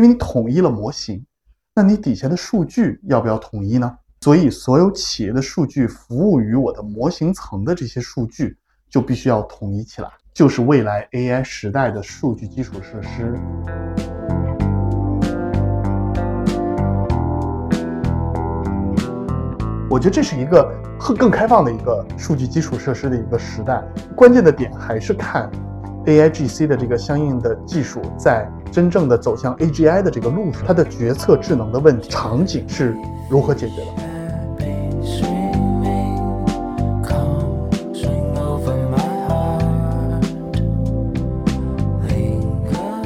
[0.00, 1.22] 因为你统一了模型，
[1.74, 3.98] 那你底下的数据要不要统一呢？
[4.22, 8.56] 所以所有企业的数据服务于我的模型层的这些数据
[8.88, 13.38] 就必须要统一起来，就是未来 AI 时代的数据基础设施。
[19.90, 20.66] 我觉得这是一个
[20.98, 23.84] 更更开放的一个数据基础设施的一个时代，
[24.16, 25.50] 关键的点还是看
[26.06, 32.96] AIGC 的这个相应的技术在真正的走向 AGI 的这个路上，它的决策智能的问题场景是
[33.28, 33.86] 如何解决的。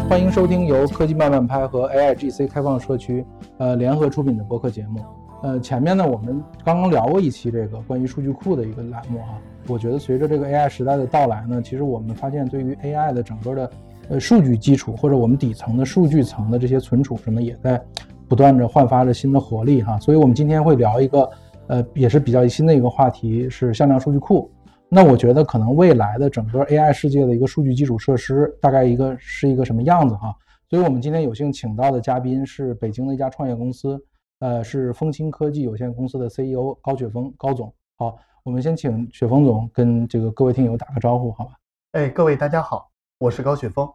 [0.07, 3.25] 欢迎收听由科技慢慢拍和 AIGC 开放社区
[3.59, 5.01] 呃联合出品的播客节目。
[5.43, 9.41] 呃，前面呢，我们刚刚聊过一期这个关于数据库的一个栏目啊。
[9.67, 13.71] 我觉得随着这个 AI 时代的到来呢，其实我们发现对于 AI 的整个的
[14.09, 17.83] 呃数据基础或者我们底层的数据层的这些存储什么，也在
[18.29, 19.99] 不断的焕发着新的活力哈。
[19.99, 21.31] 所以我们今天会聊一个
[21.67, 24.51] 呃也是比较新的一个话题，是向量数据库。
[24.89, 30.35] 那我觉得可能未来的整个 AI 世界的一个数据基础设施大概一个是一个什么样子哈。
[30.69, 33.99] 所以我们今天有幸请到的嘉宾是北京的一家创业公司。
[34.41, 37.73] 呃，是风清科技有限公司的 CEO 高雪峰高总。
[37.97, 41.53] 好，我们先请雪峰总跟这个各位听友打个招呼，好吧？
[41.93, 42.91] 哎，各位大家好，
[43.25, 43.91] 我是高雪峰。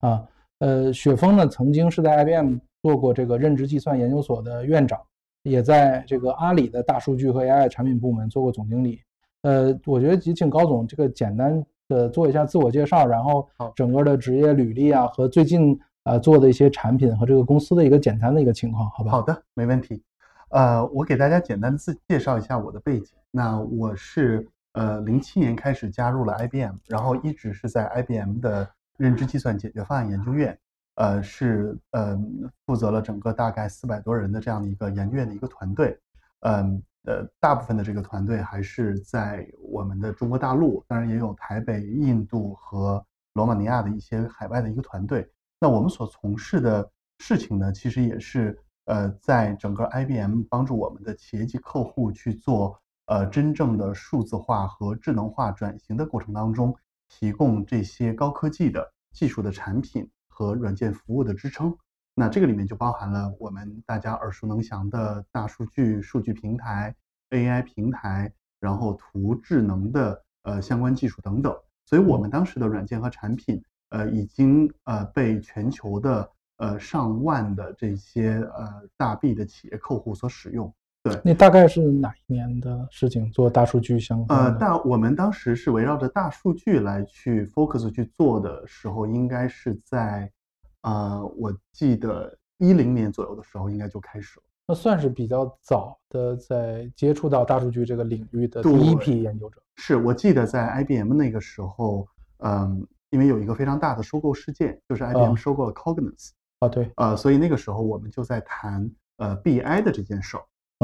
[0.00, 0.26] 啊，
[0.58, 5.00] 呃，雪峰呢曾经是在 IBM 做过这个认知计算研究所的院长，
[5.44, 9.00] 也在这个阿里的大数据和 AI 产品部门做过总经理。
[9.42, 15.78] 呃，我觉得也请高总这个简单的做一下自我介绍，然后整个的职业履历啊和最近。
[16.02, 19.10] 啊，做的一些产品和这个公司的一个简单的一个情况，好吧？
[19.10, 20.02] 好的，没问题。
[20.50, 23.16] 呃，我给大家简单自介绍一下我的背景。
[23.30, 30.56] 那我是呃零七年开始加入了 IBM，然后一直是在 IBM 的认知计算解决方案研究院，
[30.94, 32.16] 呃是呃
[32.64, 35.98] 负责了整个大概四百多人的这样的一个研究院的一个团队。
[36.40, 43.04] 嗯呃，大部分的这个团队还是在我们的中国大陆，当然也有台北、印度和
[43.34, 45.30] 罗马尼亚的一些海外的一个团队。
[45.60, 56.76] 那我们所从事的事情呢，其实也是呃，在整个 IBM 帮助我们的企业级客户去做呃真正的数字化和智能化转型的过程当中，
[57.08, 61.76] 提供这些高科技的技术的产品和软件服务的支撑。
[62.14, 66.94] 那这个里面就包含了我们大家耳熟能详的大数据、数据平台、
[67.30, 71.56] AI 平台，然后图智能的呃相关技术等等。
[71.86, 73.62] 所以我们当时的软件和产品。
[73.90, 80.74] 呃，已经呃被全球的呃上万的这些呃大 B 的企业客户所使用。
[81.04, 83.30] 对，那大概是哪一年的事情？
[83.30, 84.38] 做大数据相关？
[84.38, 90.32] 呃，大我们当时是围绕着大数据来去 focus 去做的时候，应该是在
[90.80, 94.44] 呃，我记得一零年左右的时候，应该就开始了。
[94.66, 99.62] 那算是比较早的在接触到大数据这个领域的第一批研究者。
[99.76, 102.86] 是我记得在 IBM 那个时候，嗯。
[103.10, 110.42] 因为有一个非常大的收购事件，就是 IBM 收购了 Cognos 啊，对，呃，所以那个时候我们就在谈呃 BI 的这件事儿，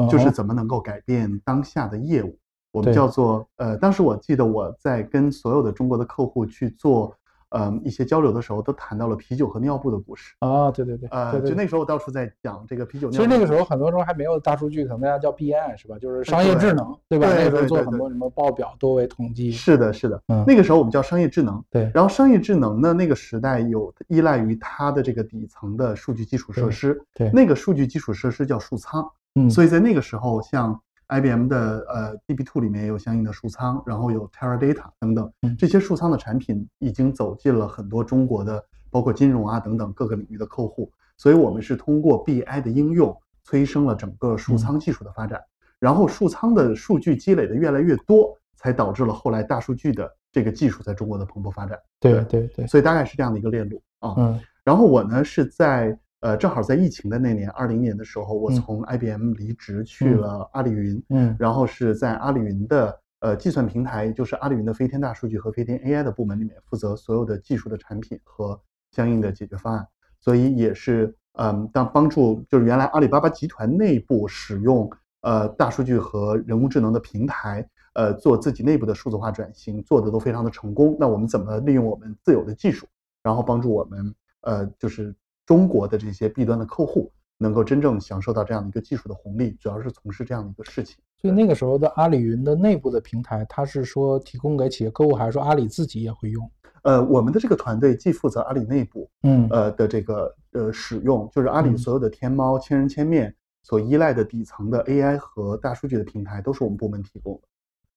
[0.09, 2.37] 就是怎么能够改变当下的业务，
[2.71, 7.13] 我们叫做呃，当时我记得我在跟所有的中国的客户去做。
[7.53, 13.11] 呃，一些交流的时候都谈到了啤酒和尿布的故事啊，对对对，呃，就那时候到处在讲这个啤酒。
[13.11, 15.99] 其实那个时候很多时候还没有大数据，可能大家叫 BI 是吧？
[15.99, 17.27] 就是商业智能，对吧？
[17.27, 19.51] 那个时候做很多什么报表、多维统计。
[19.51, 21.61] 是的，是的，那个时候我们叫商业智能。
[21.69, 27.03] 对，然后商业智能呢，那个时代有依赖于它的这个底层的数据基础设施。
[27.13, 29.05] 对，那个数据基础设施叫数仓。
[29.35, 30.79] 嗯，所以在那个时候，像。
[31.13, 40.89] IBM 的呃 DB2 里面也有相应的数仓，然后有 Teradata 等等，这些数仓的产品已经走进了很多中国的，包括金融啊等等各个领域的客户。
[41.17, 45.37] 所以，我们是通过 BI 的应用催生了整个数仓技术的发展，
[45.79, 51.77] 然后数仓的数据积累的越来越多，才导致了后来大数据的这个技术在中国的蓬勃发展。
[51.99, 54.15] 对对对，所以大概是这样的一个链路啊。
[54.17, 55.99] 嗯，然后我呢是在。
[56.21, 69.87] 呃，正好在疫情的那年，二零年的时候，我从 IBM 离职去了阿里云，嗯，然后是在阿里云的呃计算平台，就是阿里云的飞天大数据和飞天 AI 的部门里面，负责所有的技术的产品和相应的解决方案，
[70.19, 74.87] 所以也是嗯，当帮助就是原来阿里巴巴集团内部使用
[75.21, 80.95] 呃大数据和人工智能的平台，呃做自己内部的数字化转型，做的都非常的成功。
[80.99, 82.85] 那我们怎么利用我们自有的技术，
[83.23, 85.15] 然后帮助我们呃就是。
[85.51, 91.03] 中国的这些 B 端的客户能够真正享受到这样的一个技术的红利，主要是从事这样的一个事情。
[91.17, 96.49] 所以那个时候的阿里云的内部的平台，它是说提供给企业客户，还是说阿里自己也会用？
[96.83, 99.45] 呃，我们的这个团队既负责阿里内部嗯。
[99.51, 101.77] 呃的这个呃使用，就是阿里嗯。
[101.77, 107.33] 所有的天猫、千人千面所依赖的底层的 AI 和大数据的平台都是我们部门提供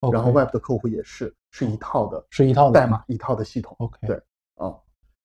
[0.01, 2.81] 的，然后 OK，Web 的客户也是是一套的是一套的。
[2.81, 3.77] 代码一套的系统。
[3.79, 4.21] OK，对。
[4.57, 4.75] 啊，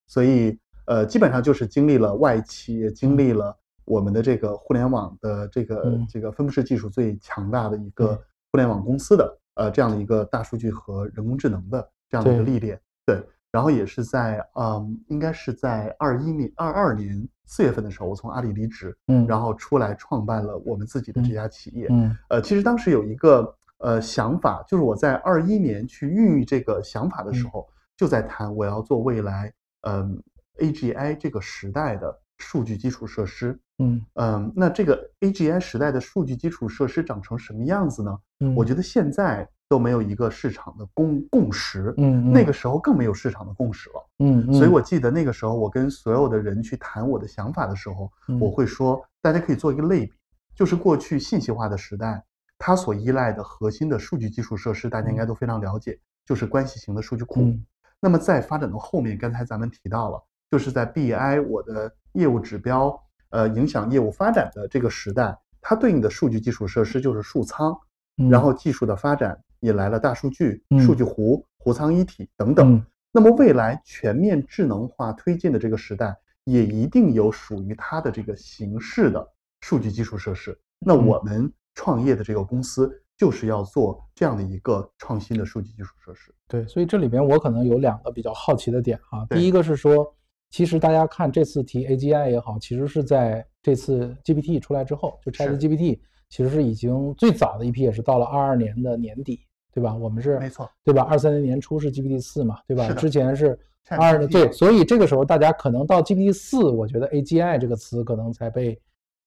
[0.05, 3.55] 所以呃，基本上就是经历了外企，也经历了
[3.85, 6.07] 我们的这个互联网的这个、嗯。
[6.09, 8.19] 这个分布式技术最强大的一个嗯
[8.51, 12.81] 互联网公司的呃这样的一个大数据和人工智能的这样的一个历练。
[13.05, 21.85] 对，然后也是在嗯，应该是在二一年、二二年四月份的时候，我从阿里离职，嗯，然后出来创办了我们自己的这嗯家企业。
[21.91, 22.17] 嗯。
[22.29, 27.49] 呃，其实当时有一个呃想法，就是我在二一年去孕育这个想法的时嗯。
[27.51, 30.19] 候，就在谈我要做未来嗯、
[30.59, 33.59] AGI 这个时代的数据基础设施。
[33.81, 38.19] 嗯嗯，那这个 AGI 时代的数据基础设施长成什么样子呢？
[38.41, 44.05] 嗯，我觉得现在都没有一个市场的共共识，嗯那个时候更没有市场的共识了。
[44.19, 50.13] 嗯嗯，所以我记得那个时候，我跟所有的人去谈我的想法的时候，嗯我会说，大家可以做一个类比，
[50.55, 52.21] 就是过去信息化的时代，
[52.57, 57.43] 它所依赖的核心的数据基础设施，大家应该都非常了解，就是关系型的数据库。
[57.43, 57.65] 嗯
[58.01, 62.99] 那么在发展到后面，刚才咱们提到了，就是在 BI 我的业务指标，
[63.29, 67.77] 呃，影响业务发展的这个时代，它对应的数据基础设施就是数仓，
[68.17, 72.73] 嗯然后技术的发展引来了大数据、嗯数据湖、湖仓一体等等。
[72.75, 79.27] 嗯那么未来全面智能化推进的这个时代，也一定有属于它的这个形式的
[79.61, 80.55] 数据基础设施。
[80.77, 86.31] 那嗯我们创业的这个公司就是要做这样的一个创新的数据基础设施。
[86.47, 89.25] 对，所以这里边我可能有两个比较好奇的点啊。
[89.31, 90.15] 第一个是说，
[90.49, 95.99] 其实大家看这次提 AGI 也好，其实是在这次 GPT 出来之后，就 ChatGPT
[96.29, 99.39] 其实是已经最早的一批，也是到了二二年的年底，
[99.73, 99.95] 对吧？
[99.95, 101.03] 我们是没错，对吧？
[101.03, 102.91] 二三年年初是 GPT 四嘛，对吧？
[102.93, 103.57] 之前是
[103.89, 108.79] 二对，所以这个时候大家可能到 GPT 四，我觉得 AGI 这个词可能才被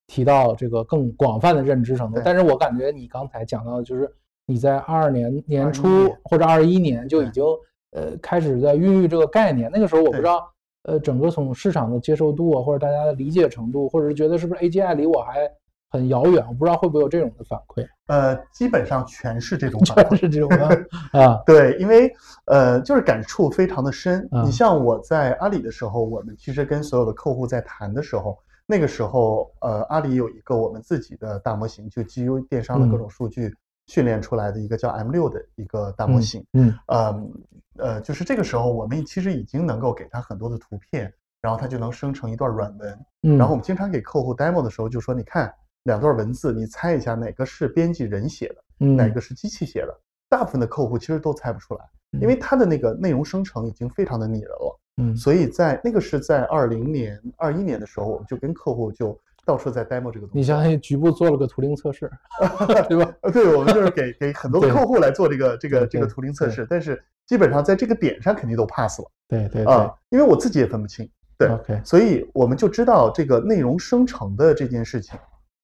[0.06, 2.20] 提到这个更广泛的认知程度。
[2.24, 4.12] 但是我感觉你刚才讲到的就是
[4.46, 7.44] 你在二二年年初或者二一年就已经
[7.92, 10.51] 呃开始在孕育这个概念，那个时候我不知道
[10.84, 15.48] 呃整个从市场的接受度啊，或者大家的理解程度，或者是觉得是不是 AGI 离我还
[15.90, 20.08] 很遥远，我不知道会不会有这种的反馈，呃，基本上全是这种反馈。
[20.10, 20.66] 全是这种的
[21.12, 22.10] 啊， 对，因为
[22.46, 24.26] 呃，就是感触非常的深。
[24.32, 33.54] 嗯你像我在阿里的时候，我们其实跟所有的客户在谈的时候，那个时候呃，阿里有一个我们自己的大模型，就基于电商的各嗯种数据
[33.86, 36.44] 训练出来的一个叫 M 六的一个大模型。
[36.52, 37.32] 嗯嗯
[37.76, 42.98] 呃，就是这个时候我们其实已经能够给它很多的图片，然后它就能生成一段软文。
[43.22, 45.52] 嗯，然后我们经常给客户 demo 的时候就说，你看
[45.84, 48.56] 两段文字，你猜一下哪个是编辑人写的。
[48.80, 51.84] 嗯哪个是机器写的，大部分的客户其实都猜不出来，
[52.20, 54.78] 因为它的那个内容生成已经非常的拟人了。
[54.98, 60.38] 嗯所以在那个是在二零年、二一年的时候，我们就跟客户就到处在 demo 这个东西。
[60.38, 62.10] 你相当于局部做了个图灵测试，
[62.88, 63.14] 对吧？
[63.22, 71.08] 呃，对，我们就是给给很多的客户来做这个这个这个图灵测试，但是基本上在这个点上肯定都 pass 了对对对啊，因为我自己也分不清。
[71.38, 75.18] 对，OK，所以我们就知道这个内容生成的这件事情，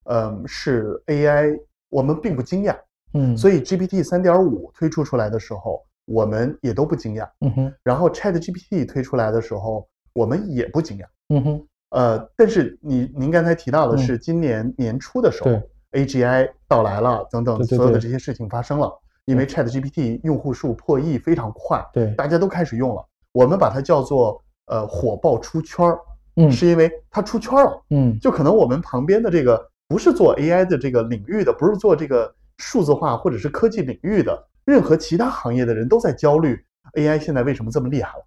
[0.04, 1.56] 嗯，是 AI，
[1.90, 2.76] 我们并不惊讶。
[3.14, 7.28] 嗯，所以 GPT 三点五推出出来的时候，我们也都不惊讶。
[7.40, 11.04] 嗯哼，然后 Chat GPT 推出来的时候，我们也不惊讶。
[11.28, 15.50] 嗯哼，呃，但是你您刚才提到的嗯是今年年初的时候
[15.90, 18.92] 对，AGI 到来了，等等，所有的这些事情发生了。
[19.24, 23.04] 因为 Chat GPT 用户数破亿非常快，对，大家都开始用了。
[23.32, 25.98] 我们把它叫做呃火爆出圈儿，
[26.36, 27.82] 嗯是因为它出圈了。
[27.90, 36.58] 嗯就可能我们旁边的这个不是做 AI 的这个领域的，不是做这个数字化或者是科技领域的，任何其他行业的人都在焦虑
[36.94, 38.24] AI 现在为什么这么厉害了。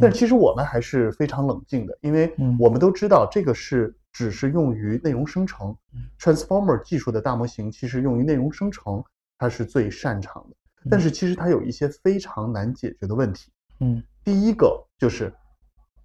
[0.00, 9.04] 但其实我们还是非常冷静的，因为嗯我们都知道这个是只是用于内容生成嗯，Transformer 技术的大模型其实用于内容生成，
[9.38, 10.56] 它是最擅长的。
[10.90, 13.52] 但是其实它有一些非常难解决的问题。
[13.80, 15.32] 嗯第一个就是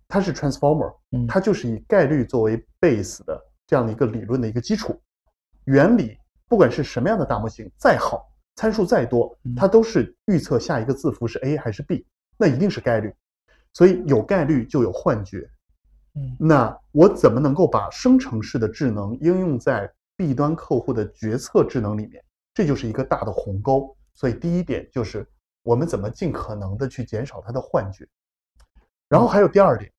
[0.08, 5.00] 它是 Transformer，嗯，它就是以概率作为 base 的这样的一个理论的一个基础。
[5.65, 6.17] 原理
[6.48, 12.05] 不管是什么样的大模型再好，参数再多嗯，它都是预测下一个字符是 A 还是 B，
[12.38, 13.13] 那一定是概率。
[13.73, 15.49] 所以有概率就有幻觉。
[16.15, 22.23] 嗯那我怎么能够把生成式的智能应用在 B 端客户的决策智能里面？
[22.53, 23.95] 这就是一个大的鸿沟。
[24.15, 25.25] 所以第一点就是
[25.63, 28.07] 我们怎么尽可能的去减少它的幻觉。
[29.07, 29.89] 然后还有第二点，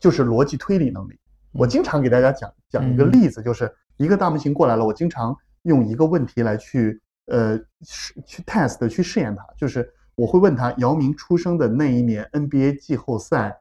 [0.00, 1.18] 就是逻辑推理能力。
[1.52, 9.88] 我经常给大家讲讲一个嗯例子，就是一个大模型过来了，我经常用一个问题来去呃试去 test 去试验它，就是
[10.18, 13.60] 我会问他，姚明出生的那一年 NBA 季后赛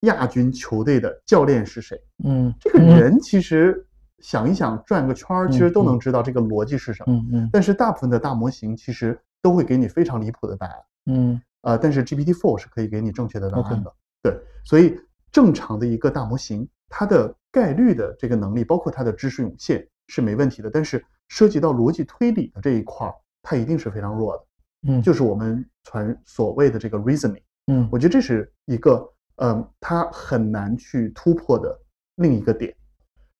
[0.00, 1.98] 亚军球队的教练是谁？
[2.22, 3.86] 嗯，这个人其实
[4.18, 7.14] 想一想，转个圈儿，其实都嗯能知道这个逻辑是什么。
[7.14, 10.76] 嗯嗯但是大部分的大模型其实都会给你非常离谱的答案。
[11.06, 13.94] 嗯呃，但是 GPT Four 是可以给你正确的答案的。
[14.22, 20.68] 对，所以正常的一个大模型，它的概率的这个能力，包括它的知识涌现是没问题的。
[20.68, 24.44] 但是涉及到逻辑推理的这一块儿，它一定是非常弱的，
[24.86, 27.42] 嗯，就是我们传所谓的这个 reasoning。
[27.68, 31.78] 嗯我觉得这是一个，嗯，它很难去突破的
[32.16, 32.74] 另一个点。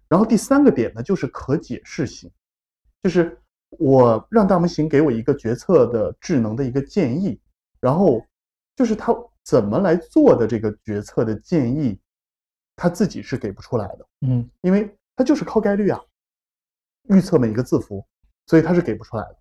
[0.09, 2.31] 然后第三个点呢，就是可解释性，
[3.03, 3.37] 就是
[3.71, 7.41] 我让大模型给我一个决策的智能的一个建议，
[7.81, 8.25] 然后
[8.77, 11.99] 就是它怎么来做的这个决策的建议，
[12.77, 16.01] 它自己是给不出来的，嗯因为它就是靠概率啊，
[17.09, 18.07] 预测每一个字符，
[18.47, 19.37] 所以它是给不出来的。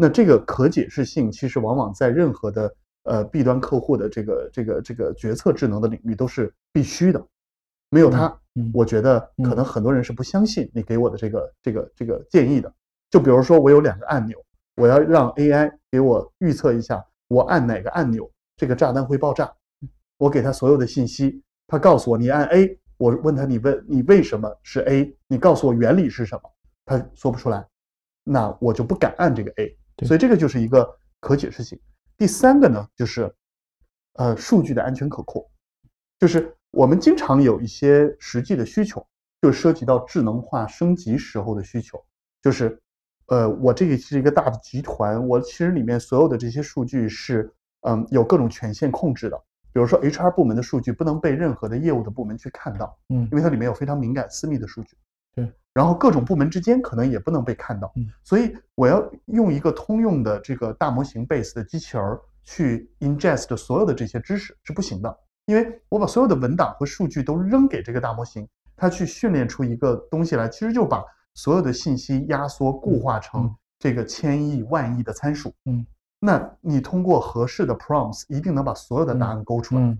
[0.00, 7.22] 那这个可解释性，其实往往在任何的呃 B 端客户的这个这个这个决策智能的领域都是必须的，
[7.90, 12.72] 没有它，嗯我觉得可能很多人是不相信你给我的这个这个这个建议的。
[13.10, 14.42] 就比如说我有两个按钮，
[14.76, 19.52] 我要让 AI 给我预测一下，我按哪个按钮这个炸弹会爆炸，
[20.16, 26.50] 我给他所有的信息，他告诉我你按 A，我问他你问你为什么是 A，你告诉我原理是什么，
[26.86, 27.66] 他说不出来，
[28.24, 29.76] 那我就不敢按这个 A，对
[30.06, 31.78] 所以这个就是一个可解释性。
[32.16, 33.32] 第三个呢，就是
[34.14, 35.44] 呃数据的安全可控，
[36.18, 39.06] 就是我们经常有一些实际的需求，
[39.40, 42.04] 就涉及到智能化升级时候的需求，
[42.42, 42.78] 就是
[43.26, 47.52] 呃我这个是一个大的集团，我其实里面所有的这些数据是
[47.82, 49.36] 嗯有各种权限控制的，
[49.72, 53.28] 比如说 HR 部门的数据不能被任何的业务的部门去看到，嗯。
[53.30, 54.96] 因为它里面有非常敏感私密的数据。
[55.72, 58.06] 对，然后各种部门之间可能也不能被看到，嗯。
[58.22, 73.56] 所以我要用一个通用的这个大模型 base 的机器人儿去 ingest 所有的这些知识是不行的，因为我把所有的文档和数据都扔给这个大模型，它去训练出一个东西来，其实就把所有的信息压缩固化成嗯。
[73.78, 75.86] 这个千亿万亿的参数，嗯，
[76.18, 79.98] 那你通过合适的 prompts 一定能把所有的答案勾出来，嗯。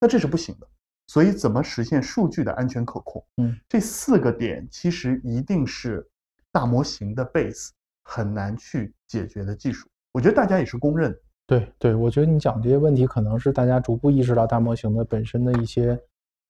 [0.00, 0.66] 那这是不行的。
[1.10, 3.20] 所以怎么实现数据的安全可控？
[3.38, 6.06] 嗯，这四个点其实一定是
[6.52, 7.70] 大模型的 base
[8.04, 9.88] 很难去解决的技术。
[10.12, 11.12] 我觉得大家也是公认。
[11.48, 15.98] 对对，我觉得你讲这些问题，可能是大家逐步意识到大模型的本身的一些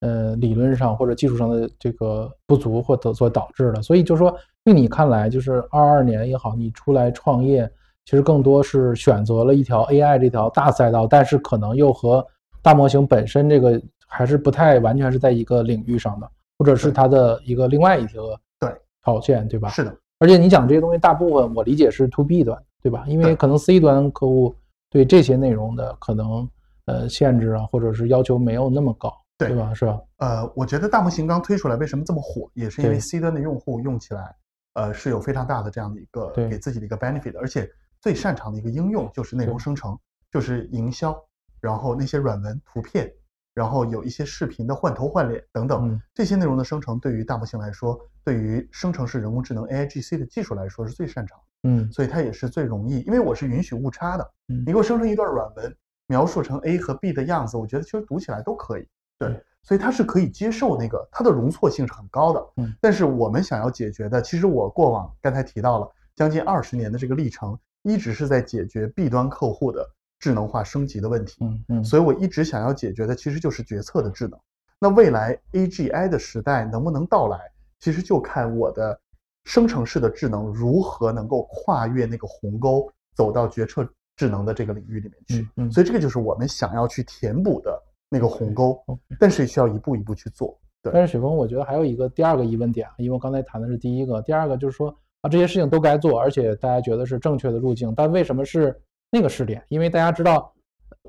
[0.00, 3.80] 呃理论上或者技术上的这个不足或者所导致的。
[3.80, 7.66] 所以就说，对你看来，就是二二年也好，你出来创业，
[8.04, 12.22] 其实更多是选择了一条 AI 这条大赛道，但是可能又和
[12.60, 18.70] 大模型本身这个还是不太完全是在一个领域上的，或者是它的一个另外一个对
[19.04, 19.68] 条件，对吧？
[19.68, 23.04] 是的，而且你讲这些东西，大部分我理解是 to B 端，对吧？
[23.06, 24.54] 因为可能 C 端客户
[24.90, 26.46] 对这些内容的可能
[26.86, 29.72] 呃限制啊，或者是要求没有那么高，对对吧？
[29.72, 30.00] 是吧？
[30.18, 34.34] 呃，我觉得大模型刚推出来为什么这么火，也是因为 C 端的用户用起来，
[34.74, 39.96] 呃，是有非常大的这样的一个对给自己的一个 benefit，的而且最擅长的一个应用就是内容生成，
[40.30, 41.16] 就是营销，
[41.60, 43.10] 然后那些软文、图片，
[43.54, 51.44] 然后有一些视频的换头换脸等等，嗯这些内容的生成对于大模型来说，对于生成式人工智能 AIGC 的技术来说是最擅长的。
[51.64, 54.30] 嗯所以它也是最容易，因为我是允许误差的。
[54.48, 55.76] 嗯你给我生成一段软文，
[56.06, 58.86] 描述成 A 和 B 的样子，我觉得其实读起来都可以。
[59.18, 62.46] 对对，所以它是可以接受那个，它的容错性是很高的。
[62.56, 69.86] 嗯，但是我们想要解决的，其实我过往刚才提到了将近二十年的这个历程，一直是在解决 B 端客户的
[70.20, 71.38] 智能化升级的问题。
[71.40, 74.38] 嗯嗯，所以我一直想要解决的其实就是决策的智能。
[74.78, 77.38] 那未来 AGI 的时代能不能到来，
[77.80, 78.98] 其实就看我的
[79.44, 85.40] 生成式的智能如何能够跨越那个鸿沟，走到决策智能的这个领域里面去。
[85.56, 88.80] 嗯嗯所以这个就是我们想要去填补的那个鸿沟
[89.18, 90.58] 但是需要一步一步去做。
[90.82, 94.88] 对但是雪峰，我觉得还有一个第二个疑问点，因为我刚才谈的是第一个，第二个就是说
[95.20, 98.74] 啊，这些事情都该做，而且大家觉得是正确的路径，但为什么是
[99.10, 99.62] 那个时点？
[99.68, 100.52] 因为大家知道，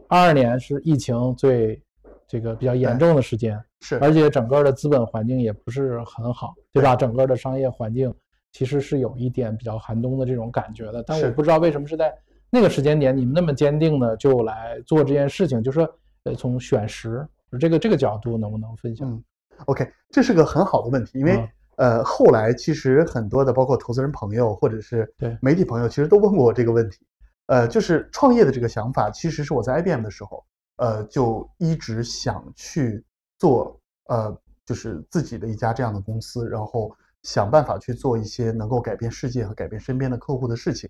[0.08, 1.81] 二二年是疫情最
[2.27, 6.96] 这个比较严重的时间，是而且整个的资本环境也不是很好，对吧？
[6.96, 8.13] 整个的商业环境
[8.51, 11.03] 其实是有一点比较寒冬的这种感觉的。
[11.03, 12.13] 但是我不知道为什么是在
[12.50, 15.93] 那个时间点，你们那么坚定的就来做这件事情，就是说，
[16.24, 17.27] 呃，从选时
[17.60, 19.10] 这个这个角度能不能分享？
[19.10, 19.24] 嗯
[19.65, 26.98] OK，这是个很好的问题，因为、嗯呃，后来其实很多的包括投资人朋友或者是对媒体朋友，其实都问过我这个问题。
[27.51, 30.41] 呃，就是创业的这个想法，其实是我在 IBM 的时候，
[30.77, 33.03] 呃，就一直想去
[33.38, 33.77] 做，
[34.08, 34.34] 呃，
[34.65, 40.89] 就是自己的一家这样的公司，然后想办法去做一些能够改变世界和改变身边的客户的事情。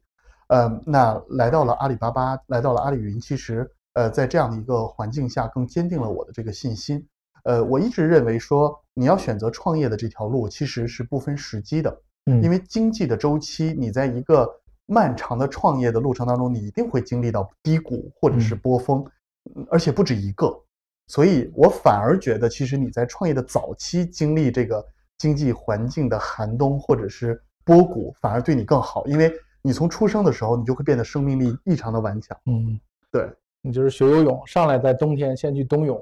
[0.50, 7.04] 呃，那来到了阿里巴巴，来到了阿里云，其实呃，在这样的一个环境下，更坚定了我的这个信心。
[7.44, 14.48] 呃，我一直认为说，你要选择创业的这条路，其实是不分时机的，嗯因为经济的周期，你在一个
[14.92, 19.06] 漫长的创业的路程当中，你一定会经历到低谷或者是嗯波峰，
[19.56, 20.54] 嗯而且不止一个。
[21.08, 24.86] 所以我反而觉得，其实你在创业的早期经历这个
[25.18, 32.38] 经济环境的寒冬或者是波谷，反而对你更好，因为你从出生的时候，你就会变得生命力异常的顽强。
[32.46, 32.80] 嗯，
[33.12, 33.30] 对，
[33.62, 36.02] 你就是学游泳，上来在冬天先去冬泳，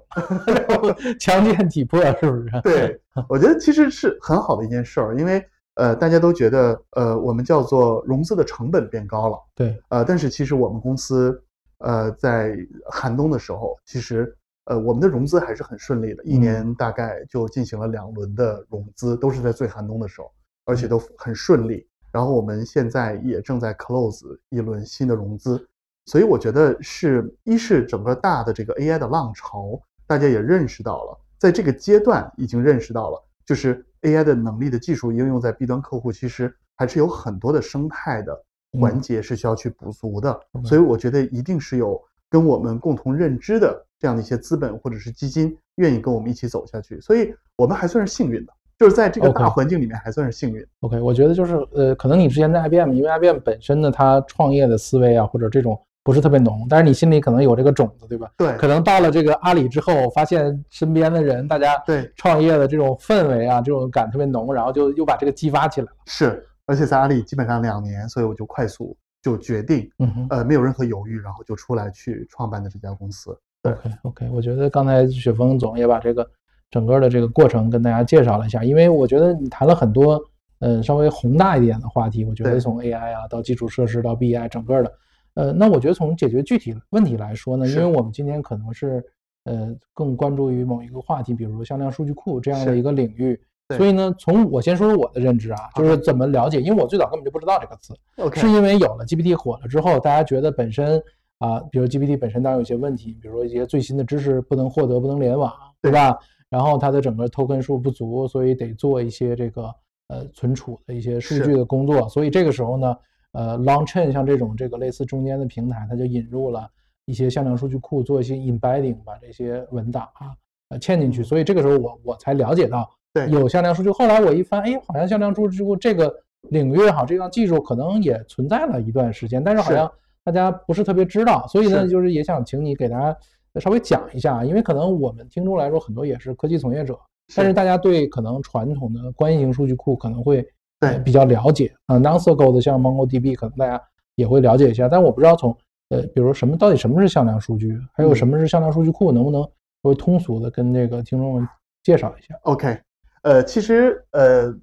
[0.68, 2.62] 然 后强健体魄，是不是？
[2.64, 5.44] 对，我觉得其实是很好的一件事儿，因为
[5.80, 11.42] 呃，大家都觉得呃，我们叫做融资的成本变高了，对，呃，但是其实我们公司
[11.78, 12.54] 呃在
[12.92, 16.42] 寒冬的时候，其实呃我们的融资还是很顺利的，一嗯。
[16.42, 20.30] 年大概就进行了两轮的融资，都是在最寒冬的时候，
[20.66, 21.88] 而且都很顺利。
[22.12, 25.66] 然后我们现在也正在 close 一轮新的融资，
[26.08, 38.40] 所以我觉得是一是整个大的这个 AI 的浪潮，大家也认识到了，在这个阶段已经认识到了，就是 AI 的能力的技术应用在 B 端客户，其实还是有很多的生态的
[38.80, 40.40] 环节是需要去补足的。
[40.54, 50.66] 嗯所以我觉得一定是有跟我们共同认知的这样的一些资本或者是基金愿意跟我们一起走下去，所以我们还算是幸运的，就是在这个大环境里面还算是幸运。
[50.82, 55.80] OK，我觉得就是呃，可能你之前在 IBM，因为 IBM 本身呢，它创业的思维啊，或者这种
[56.10, 58.32] 不是特别浓，但是你心里可能有这个种子，对吧？
[58.36, 65.94] 对可能到了这个阿里之后，发现身边的人，大家对创业的这种氛围啊，这种感特别浓，然后就又把这个激发起来了。
[66.08, 73.38] 是，而且在阿里基本上两年，所以我就快速就决定，嗯哼呃，没有任何犹豫，然后就出来去创办的这家公司。
[73.62, 76.28] 对，OK OK，我觉得刚才雪峰总也把这个
[76.72, 80.20] 整个的这个过程跟大家介绍了一下，因为我觉得你谈了很多，
[80.60, 84.92] 嗯，稍微宏大一点的话题，我觉得从 AI 啊到基础设施到 BI 整个的，
[85.36, 89.04] 呃，那我觉得从解决具体问题来说呢，因为我们今天可能是
[89.46, 93.40] 呃更关注于某一个话题，比如说向量数据库这样的一个领域。
[93.78, 97.94] 所以呢，从我先说说我的认知啊，就是怎么了解，因为我最早根本就不知道这个词
[98.34, 101.00] 是因为有了 GPT 火了之后，大家觉得本身
[101.38, 106.18] 啊，比如 GPT 本身当然有些问题，比如说一些最新的知识不能获得，不能联网，对吧？
[106.50, 109.72] 然后它的整个 token 数不足，所以得做一些这个
[110.08, 112.10] 呃存储的一些数据的工作。
[112.10, 112.98] 所以这个时候呢，
[113.34, 116.68] 呃，Longchain 像这种这个类似中间的平台，它就引入了
[117.06, 120.34] 一些向量数据库，做一些 embedding，把这些文档啊
[120.70, 121.24] 呃嵌进去。
[121.24, 123.90] 所以这个时候我我才了解到对有向量数据。
[123.92, 126.14] 后来我一翻，哎，好像向量数据库这个
[126.50, 129.92] 领域也好，这项技术可能也存在了一段时间，但是好像
[130.24, 131.46] 大家不是特别知道。
[131.48, 133.16] 所以呢，就是也想请你给大家
[133.60, 136.98] 稍微讲一下，因为可能我们听众来说很多也是科技从业者，
[137.36, 140.46] 但是大家对可能传统的关系型数据库可能会呃
[140.80, 143.82] 对比较了解啊，non-circle 的像 MongoDB 可能大家
[144.16, 145.56] 也会了解一下，但我不知道从
[145.90, 151.48] 呃，比如什么到底什么是向量数据，还有嗯什么是向量数据库，能不能稍微通俗的跟这个听众们
[151.84, 152.80] 介绍一下？OK，
[153.24, 154.54] 呃，其实呃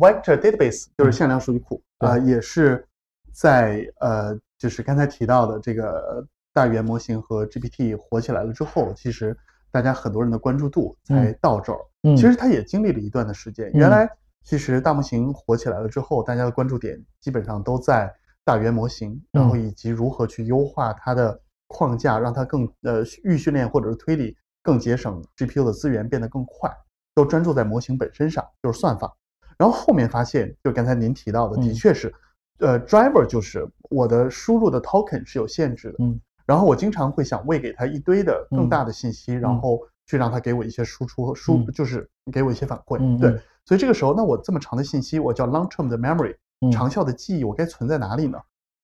[0.00, 2.84] ，Vector Database 就是嗯向量数据库对啊、呃也是
[3.32, 9.34] 在呃，就是刚才提到的这个大语言模型和 GPT 火起来了之后，其实
[9.70, 11.78] 大家很多人的关注度才嗯到这儿。
[12.02, 13.68] 嗯，其实它也经历了一段的时间。
[13.68, 14.10] 嗯原来
[14.44, 18.12] 其实大模型火起来了之后，大家的关注点基本上都在
[18.44, 19.66] 大语言模型，然后嗯。
[19.66, 26.70] 以及如何去优化它的框架，让它更呃预训练或者是推理更节省 GPU 的资源，变得更快，
[27.14, 29.12] 都专注在模型本身上，就是算法。
[29.58, 31.74] 然后后面发现，就刚才您提到的，的嗯。
[31.74, 32.12] 确是，
[32.58, 36.20] 呃，driver 就是我的输入的 token 是有限制的，嗯。
[36.46, 38.68] 然后我经常会想喂给他一堆的更嗯。
[38.68, 39.60] 大的信息，然嗯。
[39.60, 41.66] 后去让他给我一些输出输，嗯。
[41.72, 42.98] 就是给我一些反馈。
[43.00, 46.70] 嗯，对嗯，所以这个时候，那我这么长的信息，我叫 long term 的 memory，嗯。
[46.70, 48.38] 长效的记忆，我该存在哪里呢？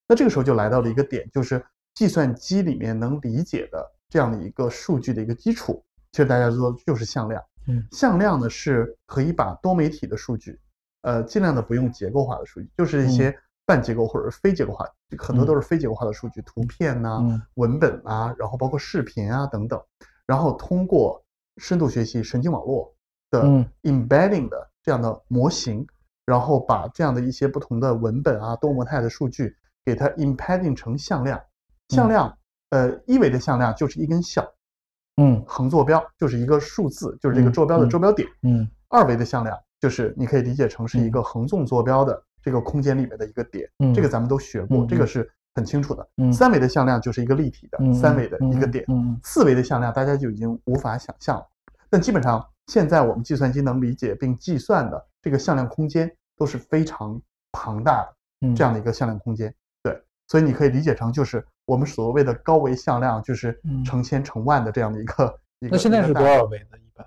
[0.06, 1.64] 那这个时候就来到了一个点，就是
[1.94, 7.42] 计算机里面能理解的这样的一个数据的一个基础，其实大家说就是向量。
[7.66, 7.86] 嗯。
[7.92, 10.58] 向量呢是可以把多媒体的数据，
[11.02, 13.36] 呃，尽量的不用结构化的数据，就是一些
[13.66, 14.86] 半结构或者是非结构化，
[15.18, 17.42] 很多都是非结构化的数据，图片呐、嗯。
[17.54, 19.80] 文本啊，然后包括视频啊等等，
[20.24, 21.22] 然后通过
[21.58, 22.94] 深度学习神经网络
[23.30, 25.86] 的嗯 embedding 的这样的模型，
[26.26, 31.40] 然后把这样的一些不同的文本啊、多模态的数据给它 embedding 成向量。
[31.88, 32.38] 向嗯量，
[32.70, 34.46] 呃，一维的向量就是一根线，
[35.16, 38.28] 嗯横坐标就是一个数字，就是这个嗯坐标的嗯坐标点。
[38.42, 46.06] 嗯二维的向量就是你可以理解成是一嗯个横纵坐标的这个空间里面的一个点，嗯，这个咱们都学过，这个是很清楚的。
[46.18, 51.46] 嗯三维的向量就是一个立体的嗯三维的一个嗯点，嗯四维的向量大家就已经无法想象了。
[51.88, 58.14] 但基本上现在我们计算机能理解并计算的这个向量空间都是非常庞大的
[58.46, 59.52] 嗯这样的一个向量空间。
[59.82, 65.76] 对，所以你可以理解成就是我们所谓的高维向量，就是嗯成千成万的这样的一个一个。
[65.76, 66.78] 那现在是多少维呢？
[66.78, 67.06] 一般？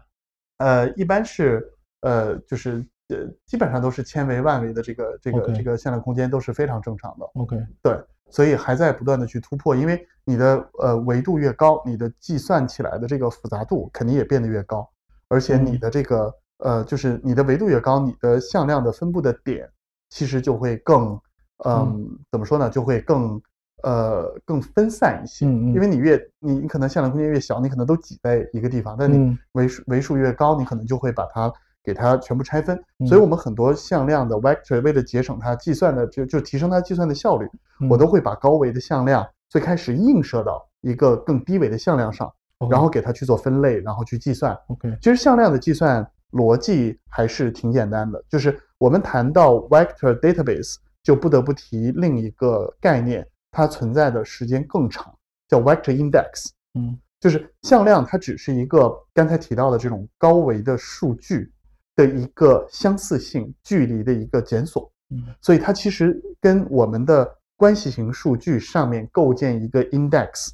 [0.58, 1.72] 呃，一般是
[2.02, 7.26] 呃，就是呃，基本上都是千维、万维的这个这个这个向量空间都是非常正常的。
[7.36, 14.88] OK，对，所以还在不断的去突破，因为你的呃维度越高，你的计算起来的这个复杂度肯定也变得越高，
[15.32, 15.80] 而且你嗯。
[15.80, 19.68] 的这个呃，就是你的维度越高，你的向量的分布的点
[20.10, 21.20] 其实就会更
[21.66, 23.42] 嗯，怎么说呢，就会更
[23.84, 25.46] 呃更分散一些。
[25.46, 25.74] 嗯嗯。
[25.74, 29.38] 因为你越你你可能向量空间越小，你可能都挤在一个地方，但你嗯。
[29.54, 31.52] 维数维数越高，你可能就会把它
[31.84, 32.76] 给它全部拆分。
[33.08, 33.24] 所以嗯。
[33.24, 37.48] 我们很多向量的 vector 为了节省它计算的就就提升它计算的效率，
[37.90, 42.32] 我嗯都会把高维的向量最开始映射到一个更低维的向量上，
[42.70, 44.58] 然后给它去做分类，然后去计算。
[44.68, 55.14] OK，其实向量的计算逻辑还是挺简单的，就是我们谈到 vector database，就不得不提另一个概念，它存在的时间更长，
[55.48, 56.50] 叫 vector index。
[56.74, 61.52] 嗯就是向量，它只是一个刚才提到的这种高维的数据
[61.96, 70.54] 的一个相似性距离的一个检索，嗯所以它其实跟我们的关系型数据上面构建一个 index，嗯，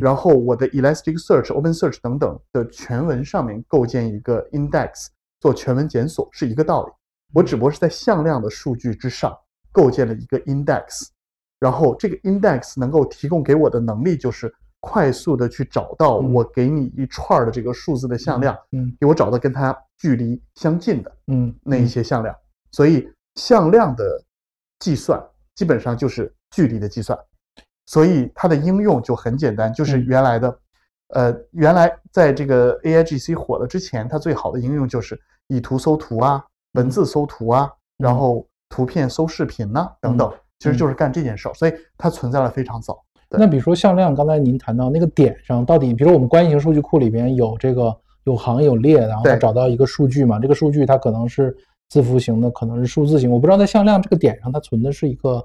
[0.00, 5.06] 然后我的 Elasticsearch、OpenSearch 等等的全文上面构建一个 index
[5.40, 6.92] 做全文检索是一个道理。
[7.32, 9.36] 我只不过是在向量的数据之上
[9.72, 11.08] 构建了一个 index，
[11.58, 16.32] 然后这个 index 能够提供给我的能力就是快速的去找到嗯。
[16.32, 22.34] 我给你一串儿的这个数字的向量，嗯给我找到跟它距离相近的嗯那一些向量。
[22.72, 24.24] 所以向量的
[24.80, 25.22] 计算
[25.54, 27.18] 基本上就是距离的计算，
[27.90, 30.04] 所以它的应用就很简单，就是嗯。
[30.06, 30.58] 原来的，
[31.08, 36.40] 呃，原来在这个 AIGC 火了之前，它最好的应用就是以图搜图啊，
[36.74, 38.16] 文字搜图啊，然嗯。
[38.16, 42.96] 后图片搜视频呐、等等，其实就是干这件事儿，所以它存在了非常早。
[43.28, 51.56] 那比如说向量，刚才您谈到那个点上，到底比如说我们关系型数据库里边有这个有行有列，然后找到一个数据嘛，这个数据它可能是
[51.88, 55.44] 字符型的，可能是数字型，我不知道在向量这个点上它存的是一个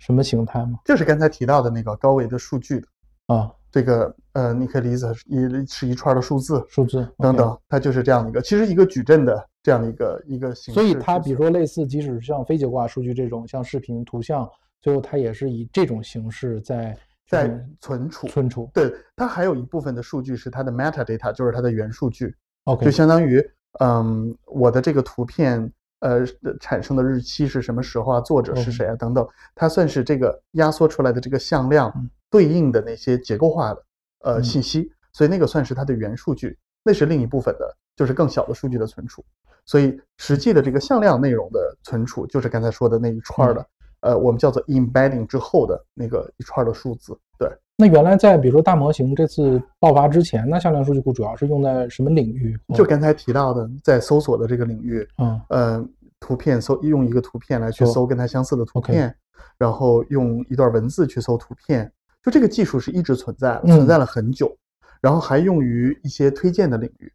[0.00, 0.80] 什么形态吗？
[0.84, 2.86] 就是刚才提到的那个高维的数据的
[3.26, 10.80] 啊，这个，呃，你可以理解是一是一串的数字，数字等等，它就是这样的一个，其实一个矩阵的这样的一个一个形式。
[10.80, 14.48] 所以它比如说类似，即使是像非结构化数据这种，像视频、图像，
[14.80, 16.96] 最后它也是以这种形式在
[17.28, 18.68] 在存储，存储。
[18.74, 22.34] 对，它还有一部分的数据是它的 metadata，就是它的元数据
[22.64, 23.40] ，OK，就相当于，
[23.78, 26.26] 嗯，我的这个图片，呃，
[26.60, 32.10] 产生的日期是什么时候啊，作者是谁啊，等等，它算是这个压缩出来的这个向量嗯。
[32.30, 33.84] 对应的那些结构化的
[34.20, 34.44] 呃嗯。
[34.44, 39.24] 信息，所以那个算是它的原数据，那是另一部分的，就是更小的数据的存储。
[39.66, 43.66] 所以实际的这个向量内容的存储，就是刚才说的那一串儿的，
[44.00, 47.16] 呃，我们叫做 embedding 之后的那个一串儿的数字。
[47.38, 47.48] 对，
[47.80, 52.54] 那原来在比如说大模型这次爆发之前，那向量数据库主要是用在什么领域？
[52.74, 55.40] 就刚才提到的，在搜索的这个领域，嗯。
[55.48, 55.84] 呃，
[56.20, 59.14] 图片搜用一个图片来去搜搜跟它相似的图片，
[59.56, 61.90] 然后用一段文字去搜图片，
[62.22, 64.54] 就这个技术是一直存在存在了很久，
[65.00, 67.10] 然后还用于一些推荐的领域，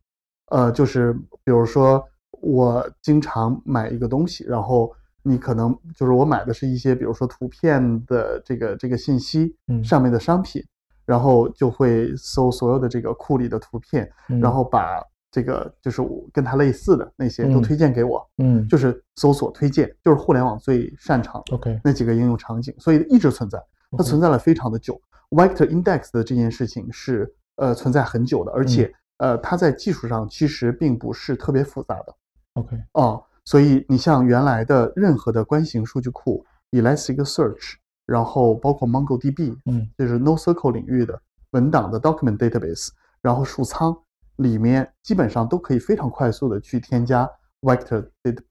[0.50, 2.04] 呃，就是比如说
[2.42, 4.92] 我经常买一个东西，然后
[5.28, 10.64] 你可能就是我买的是一些比如说图片的这个这个信息嗯上面的商品，
[11.06, 23.62] 然后就会搜所有的这个库里的图片，嗯然后把这个就是我跟它类似的那些都嗯推荐给我，嗯就是搜索推荐，就是互联网最擅长的 OK 那几个应用场景，所以一直存在，
[23.98, 25.02] 它存在了非常的久。
[25.32, 28.86] Vector Index 的这件事情是呃存在很久的，而且
[29.18, 32.16] 嗯呃它在技术上其实并不是特别复杂的
[32.54, 41.20] OK 哦，所以你像原来的任何的关系型数据库，Elasticsearch，然后包括 MongoDB，嗯就是 NoSQL 领域的
[41.52, 42.90] 文档的 document database，
[43.22, 43.96] 然后数仓
[44.38, 47.30] 里面基本上都可以非常快速的去添加
[47.62, 48.06] vector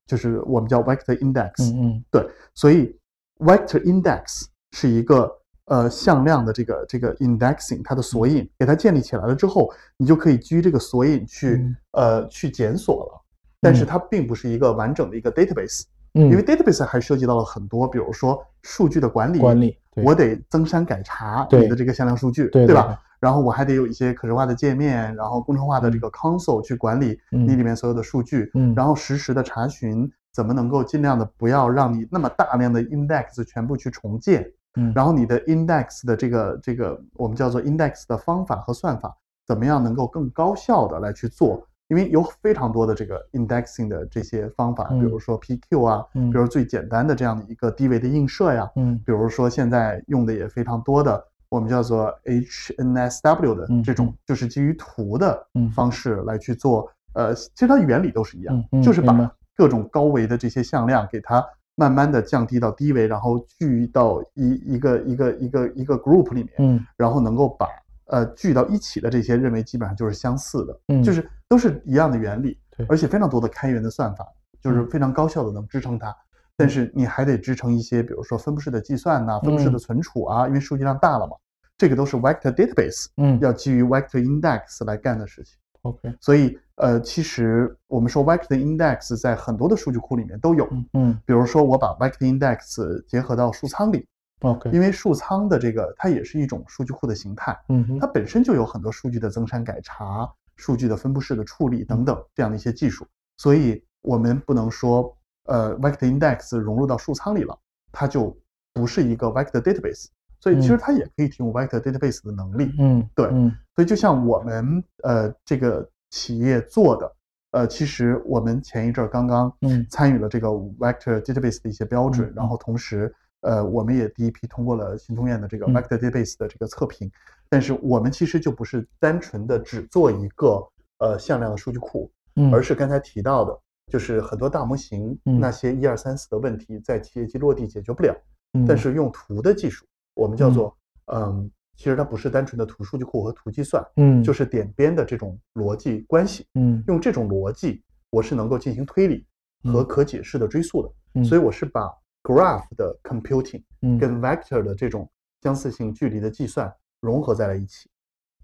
[0.06, 1.72] 就是我们叫 vector index。
[1.72, 2.96] 嗯嗯对，所以
[3.38, 5.30] vector index 是一个
[5.66, 13.23] 呃向量的这个这个 indexing 它的索引，给它建立起来了之后，你就可以基于这个索引去、嗯呃去检索了。
[13.64, 13.86] 但是嗯。
[13.86, 20.04] 它并不是一个完整的一个 database，、嗯，因为 database 还涉及到了很多，比如说数据的管理，管理对。
[20.04, 23.00] 我得增删改查对你的这个向量数据，对对吧？
[23.18, 27.48] 然后我还得有一些可视化的界面，然后工程化的这个 console 去管理嗯。
[27.48, 28.74] 你里面所有的数据，嗯。
[28.76, 34.46] 然后实时的查询，怎么能够尽量的不要让你那么大量的 index 全部去重建，
[34.76, 34.92] 嗯。
[34.94, 46.30] 然后你的 index 的这个这个我们叫做 index 的方法和算法，怎么样能够更高效的来去做因为有非常多的这个 indexing 的这些方法，比如说 PQ 啊，嗯。
[46.30, 48.98] 比如最简单的这样的一个低维的映射呀，嗯。
[49.04, 55.70] 比如说现在用的也非常多的，我们叫做 HNSW 的嗯这种，就是基于图的嗯。
[55.70, 56.90] 方式来去做。
[57.14, 61.44] 呃，其实它原理都是一样，就是把各种高维的这些向量给它
[61.76, 66.84] 慢慢的降低到低维，然后聚到一一个一个一个一个 group 里面，嗯。
[66.96, 67.68] 然后能够把
[68.14, 71.02] 呃聚到一起的这些认为基本上就是相似的，嗯。
[71.02, 74.26] 就是都是一样的原理对，而且非常多的开源的算法，
[74.60, 76.14] 就是非常高效的能支撑它。
[76.56, 81.36] 但是你还得支撑一些，比如说分布式的计算呐、分布式的存储啊，因为数据量大了嘛，
[81.76, 83.38] 这个都是 vector database 嗯。
[83.40, 85.56] 要基于 vector index 来干的事情。
[85.82, 91.20] ，OK，所以呃，其实我们说 vector index 在很多的数据库里面都有，嗯嗯。
[91.26, 94.06] 比如说我把 vector index 结合到数仓里，
[94.44, 97.58] ，OK，因为数仓的这个它也是一种数据库的形态。
[97.68, 103.06] 嗯哼它本身就有很多数据的增删改查、数据的分布式的处理等等这样的一些技术，
[103.38, 107.58] 所以我们不能说，呃，vector index 融入到数仓里了，
[107.90, 108.36] 它就
[108.72, 110.06] 不是一个 vector database。
[110.40, 112.70] 所以其实它也可以提供 vector database 的能力。
[112.78, 117.16] 嗯对嗯所以就像我们呃这个企业做的，
[117.52, 123.12] 呃，其实我们前一阵儿刚刚嗯参与了这个 vector database 的一些标准，嗯然后同时
[123.44, 125.74] 呃我们也第一批通过了新通院的这个嗯。
[125.74, 127.10] vector database 的这个测评，
[127.48, 130.66] 但是我们其实就不是单纯的只做一个
[130.98, 133.58] 呃向量的数据库，嗯，而是刚才提到的，
[133.92, 135.38] 就是很多大模型嗯。
[135.38, 138.14] 那些一二三四的问题在企业级落地解决不了，
[138.54, 138.64] 嗯。
[138.66, 140.74] 但是用图的技术，我们叫做
[141.12, 144.22] 嗯，其实它不是单纯的图数据库和图计算，嗯。
[144.22, 146.46] 就是点边的这种逻辑关系。
[146.54, 146.82] 嗯。
[146.86, 149.26] 用这种逻辑，我是能够进行推理
[149.64, 150.90] 和嗯可解释的追溯的。
[151.14, 151.24] 嗯。
[151.24, 151.92] 所以我是把
[152.24, 153.96] graph 的 computing 嗯。
[153.96, 155.08] 跟 vector 的这种
[155.42, 157.88] 相似性距离的计算融合在了一起，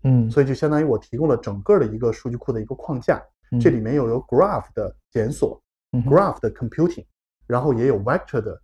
[0.04, 0.30] 嗯。
[0.30, 3.58] 所以就相当于我提供了整个的一个数据库的一个框架，嗯。
[3.58, 5.60] 这里面又有 graph 的检索
[5.92, 7.04] 嗯，graph 的 computing，
[7.48, 8.62] 然后也有 vector 的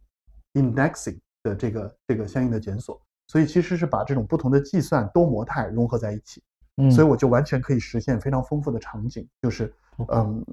[0.52, 3.00] indexing 的这个这个相应的检索。
[3.28, 6.42] 所以其实是把这种不同的计算多模态融合在一起。
[6.76, 6.90] 嗯。
[6.90, 9.74] 所以我就完全可以实现非常丰富的场景，就是
[10.12, 10.44] 嗯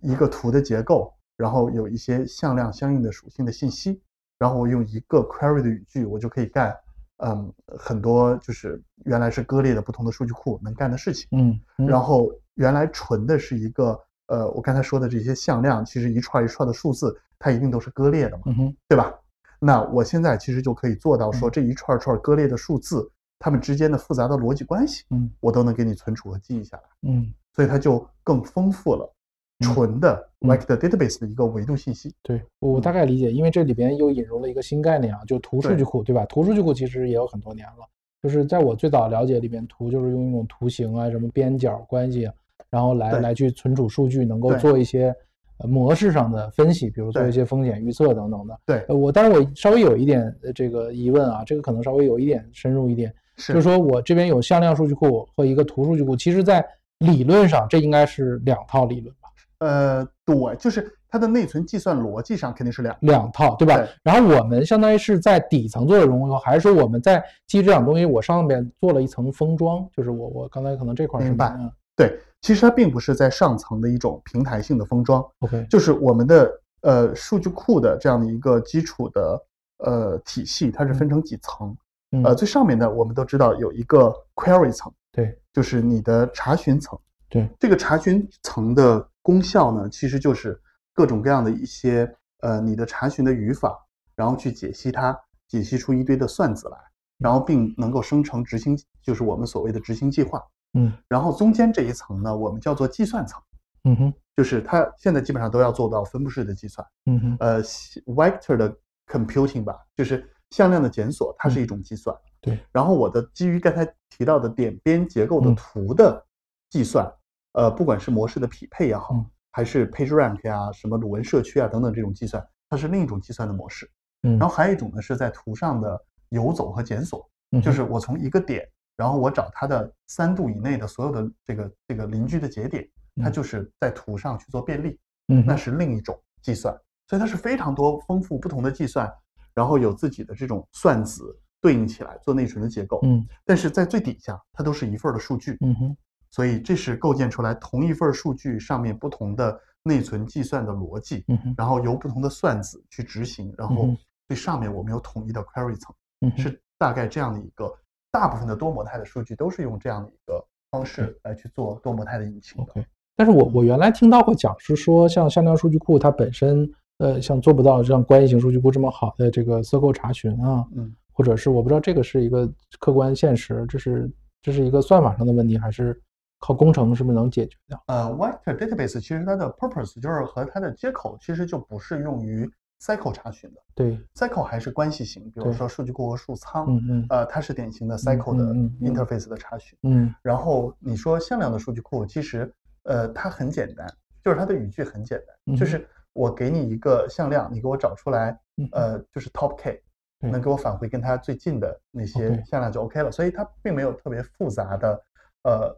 [0.00, 3.98] 一个图的结构，然后有一些向量相应的属性的信息，
[4.38, 6.76] 然后我用一个 query 的语句，我就可以干
[7.16, 11.58] 嗯很多就是原来是割裂的不同的数据库能干的事情，嗯。
[11.78, 11.86] 嗯。
[11.86, 18.42] 然后原来纯的是一个呃我刚才说的这些向量，其实一串一串的数字，它一定都是割裂的嘛，
[18.86, 19.14] 对吧？
[19.58, 21.52] 那我现在其实就可以做到说嗯。
[21.52, 25.04] 这一串串割裂的数字，它们之间的复杂的逻辑关系。
[25.08, 25.30] 嗯。
[25.40, 27.32] 我都能给你存储和记忆下来，嗯。
[27.54, 29.16] 所以它就更丰富了嗯
[29.60, 32.14] 纯的嗯 vector database 的一个维度信息。
[32.22, 36.24] 对，我大概理解，因为这里边又引入了一个新概念啊，就图数据库，对吧？
[36.26, 37.86] 图数据库其实也有很多年了，
[38.22, 42.34] 就是在我最早了解里边，图就是用一种图形啊、什么边角关系啊，
[42.70, 45.14] 然后来来去存储数据，能够做一些
[45.58, 48.58] 呃模式上的分析，比如做一些风险预测等等的。
[48.64, 56.64] 对，呃，我但是我稍微有一点呃这个疑问啊，这个可能稍微有一点深入一点，是就是说我这边有向量数据库和一个图数据库，其实在
[57.00, 59.19] 理论上这应该是两套理论吧？
[59.60, 63.76] 呃，对，就是它的内存计算逻辑上肯定是两两套，对吧？
[63.76, 69.88] 对然后我们相当于是在底层做的融合，还是说我们在基于这两东西，我上面做了一层封装？
[69.96, 79.42] 就是我我刚才可能这块是明白嗯对，其实它并不是在上层的一种平台性的封装，OK，就是我们的呃数据库的这样的一个基础的
[79.84, 81.76] 呃体系，它是分成几层。
[82.12, 86.98] 嗯呃，最上面的我们都知道有一个 query 层，对就是你的查询层。
[87.28, 90.60] 对，这个查询层的功效呢，其实就是
[90.94, 93.78] 各种各样的一些呃你的查询的语法，
[94.16, 96.76] 然后去解析它，解析出一堆的算子来，
[97.18, 100.42] 然后并能够生成执行，就是我们所谓的执行计划。
[100.74, 103.42] 嗯然后中间这一层呢，我们叫做计算层，
[103.84, 106.86] 嗯哼就是它现在基本上都要做到分布式的计算。
[107.06, 112.16] 嗯哼呃，vector 的 computing 吧，就是向量的检索，它是一种计算。
[112.40, 116.24] 对，然后我的基于刚才提到的点边结构的嗯图的
[116.70, 117.12] 计算，
[117.52, 119.26] 呃，不管是模式的匹配也好，嗯。
[119.52, 123.90] 还是 PageRank 呀、什么鲁文社区啊等等这种计算，它是另一种计算的模式。
[124.22, 128.64] 嗯，然后还有一种呢，是在图上的游走和检索，嗯就是我从一个点，
[128.96, 132.88] 然后我找它的三度以内的所有的这个这个邻居的节点，
[133.20, 133.32] 它嗯。
[133.32, 134.98] 就是在图上去做便利。
[135.32, 136.72] 嗯那是另一种计算，
[137.08, 139.12] 所以它是非常多丰富不同的计算，
[139.52, 143.00] 然后有自己的这种算子对应起来做内存的结构。
[143.02, 143.26] 嗯。
[143.44, 145.96] 但是在最底下，它都是一份儿的数据，嗯哼
[146.30, 151.24] 所以这是构建出来同一份数据上面不同的内存计算的逻辑，
[151.56, 155.94] 然后由不同的算子去执行，然后嗯哼最上面我们有统一的 query 层，
[156.36, 157.72] 是大概这样的一个。
[158.12, 162.72] 大部分的多模态的数据都是用这样的一个方式来去做多模态的引擎的。
[162.72, 162.84] OK。
[163.14, 174.10] 但是我我原来听到过讲是说，像向量数据库它本身，呃，像做不到像关系型数据库这么好的这个 circle 查询啊，嗯，或者是我不知道这个是一个客观现实，这是
[174.42, 175.96] 这是一个算法上的问题，还是
[176.40, 177.80] 靠工程是不是能解决掉？
[177.86, 182.50] 呃，vector database 其实它的 purpose 就是和它的接口其实就不是用于
[182.80, 183.60] cycle 查询的。
[183.74, 187.06] 对，，cycle 还是关系型，比如说数据库和数仓，嗯嗯。
[187.10, 189.78] 呃，它是典型的 cycle 的 interface 的查询。
[189.82, 190.12] 嗯。
[190.22, 192.50] 然后你说向量的数据库，其实
[192.84, 193.86] 呃它很简单，
[194.24, 199.80] 就是它的语句很简单，就嗯是我给你一个向量，你给我找出来，嗯呃，就是 top k，
[200.20, 205.04] 能给我返回跟它最近的那些向量就 OK 了，所以它并没有特别复杂的
[205.44, 205.76] 呃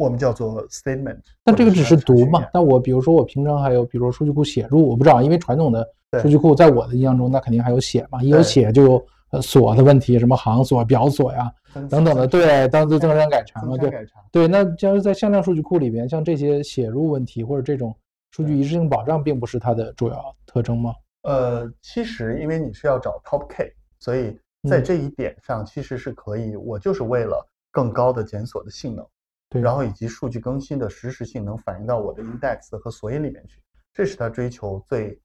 [0.00, 1.18] 我们叫做 statement。
[1.44, 5.86] 但这个只是读嘛嘛，，但我比如说我平常还有，比如说数据库写入，我不知道，因为传统的
[6.22, 11.52] 数据库在我的印象中，那肯定还有写嘛，一有写就有呃锁的问题，什么行锁、表锁呀
[11.90, 13.92] 等等的，对，当时增删改查嘛，对。
[14.32, 14.48] 对。
[14.48, 17.94] 那假如在向量数据库里边，像这些写入问题或者这种
[18.30, 20.94] 数据一致性保障，并不是它的主要特征吗？
[21.24, 24.36] 呃，其实因为你是要找 top k，所以
[24.68, 29.06] 在嗯这一点上其实是可以，我就是为了更高的检索的性能。
[29.50, 33.60] 对，然后以及数据更新的实时性能反映到我的 index 和索引里面去，
[33.92, 35.20] 这是它追求最，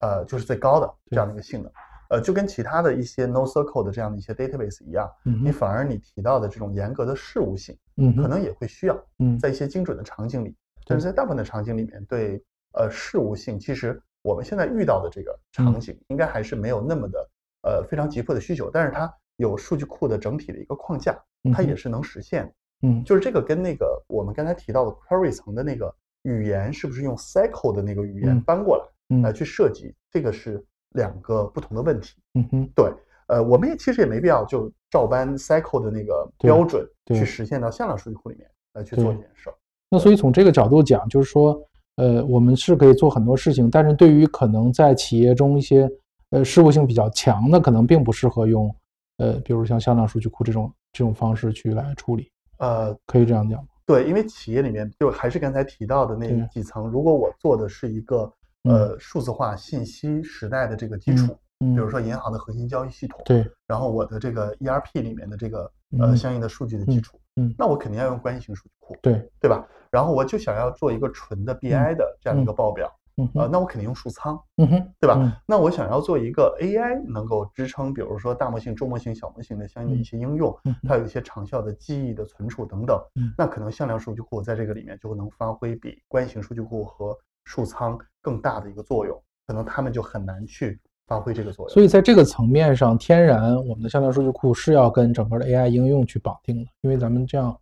[0.00, 1.70] 呃，就是最高的这样的一个性能。
[2.10, 9.38] 呃，就跟其他的一些 NoSQL 的这样的一些 database 一样，嗯你反而你提到的这种严格的事务性，嗯可能也会需要嗯。
[9.38, 15.66] 在一些精准的场景里，但是在大部分的场景里面，对呃事务性，其实我们现在遇到的这个嗯。
[15.66, 17.30] 场景，应该还是没有那么的
[17.62, 21.16] 呃非常急迫的需求，但是它有数据库的整体的一个框架，
[21.54, 22.52] 它也是能实现的。
[22.82, 29.94] 嗯就是这个跟那个我们刚才提到的 query 层的那个语言，是不是用 cycle 的那个语言嗯搬过来嗯来去设计？
[30.10, 32.14] 这个是两个不同的问题。
[32.34, 32.92] 嗯哼对，
[33.28, 39.54] 呃，我们也其实也没必要就照搬 cycle 的那个标准对去实现到向量数据库里面来去做这件事儿。
[39.90, 41.60] 那所以从这个角度讲，就是说，
[41.96, 45.90] 呃，我们是可以做很多事情，但是对于可能在企业中一些
[46.30, 48.74] 呃事务性比较强的，可能并不适合用
[49.16, 53.68] 呃，比如像向量数据库这种这种方式去来处理，呃，可以这样讲吗？
[53.86, 58.30] 对，因为企业里面就还是刚才提到的那几层，如果我做的是一个
[58.64, 65.60] 呃数字化信息时代的这个基础，嗯，比如说银行的核心交易系统，对，然后我的这个 ERP 里面的这个
[65.98, 66.16] 呃嗯。
[66.16, 67.54] 相应的数据的基础，嗯。
[67.56, 69.66] 那我肯定要用关系型数据库，对，对吧？
[69.90, 75.16] 然后我就想要做一个纯的 BI 的这样一个报表，呃，嗯哼，那我肯定用数仓，嗯哼，对吧？
[75.20, 91.74] 嗯那我想要做一个 AI 能够支撑，比如说大模型、中模型、小模型的相应的一些应用，嗯它有一些长效的记忆的存储等等，嗯那可能向量数据库在这个里面就能发挥比关系型数据库和数仓更大的一个作用，可能他们就很难去发挥这个作用。
[91.74, 97.58] 所以在这个层面上，天然我们的向量数据库是要跟整个的 AI 应用去绑定的，因为咱们这样，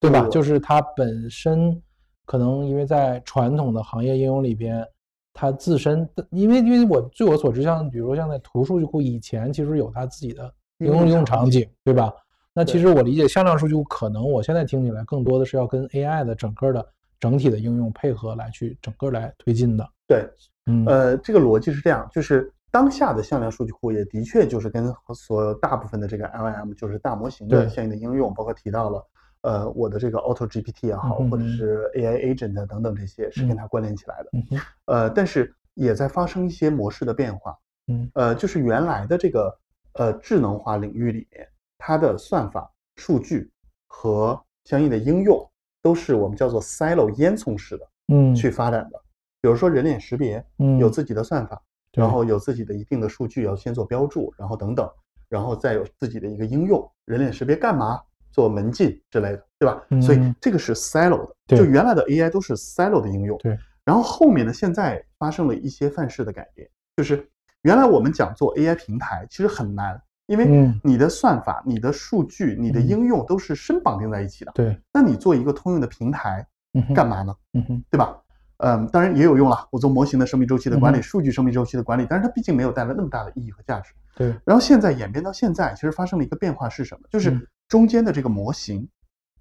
[0.00, 0.22] 对吧？
[0.22, 1.82] 对就是它本身
[2.28, 4.86] 可能因为在传统的行业应用里边，
[5.32, 12.12] 它自身的，因为因为我据我所知，像比如说像在图数据库以前其实有它自己的应用应用场景，对吧？
[12.52, 16.86] 那其实我理解向量数据库可能我现在听起来更多的是要跟 AI 的整个的
[17.18, 19.88] 整体的应用配合来去整个来推进的。
[20.06, 20.28] 对，
[20.66, 29.02] 嗯，呃，这个逻辑是这样，就是当下的向量数据库也的确就是跟所有大部分的这个 LLM，就是大模型的相应的应用，包括提到了
[29.48, 34.30] 呃我的这个 Auto GPT 也好，或者是 AI Agent 等等这些是跟它关联起来的。
[34.32, 34.44] 嗯，
[34.84, 37.56] 呃，但是也在发生一些模式的变化。
[37.86, 39.58] 嗯呃，就是原来的这个
[39.94, 43.50] 呃智能化领域里面，它的算法、数据
[43.86, 49.00] 和相应的应用都是我们叫做 silo 烟囱式的嗯，去发展的。
[49.40, 54.86] 比如说人脸识别，嗯有自己的算法，然后有自己的一定的数据要先做标注，然后等等，
[55.30, 56.86] 然后再有自己的一个应用。
[57.06, 58.02] 人脸识别干嘛？
[58.30, 59.82] 做门禁之类的，对吧？
[60.00, 63.36] 所以嗯这个是 silo 的，就原来的 AI 都是 silo 的应用。
[63.38, 63.58] 对。
[63.84, 67.26] 然后后面呢，现在发生了一些范式的改变，就是
[67.62, 74.52] 原来我们讲做 AI 平台其实很难，因为嗯你的算法、你的数据、你的嗯应用都是深绑定在一起的。
[74.54, 77.34] 对，那你做一个通用的平台嗯，干嘛呢？
[77.54, 78.14] 嗯哼，对吧？
[78.58, 83.94] 嗯，当然也有用了，我做模型的生命周期的管理、嗯数据生命周期的管理，但是它毕竟没有带来那么大的意义和价值。
[84.16, 87.08] 对，然后现在演变到现在，其实发生了一个变化是什么？
[87.08, 88.88] 就是嗯中间的这个模型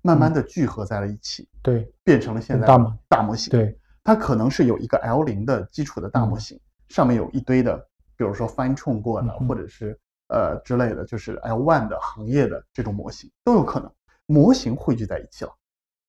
[0.01, 3.49] 慢慢的聚合在了一起，对，变成了现在的大模大模型。
[3.49, 6.59] 对，它可能是有一个 L 零的基础的大模型，
[6.89, 7.77] 上面有一堆的，
[8.15, 9.97] 比如说 fine tune 过的，或者是
[10.27, 13.91] 呃之类的，就是 L one 的行业的这种模型都有可能。
[14.25, 15.51] 模型汇聚在一起了，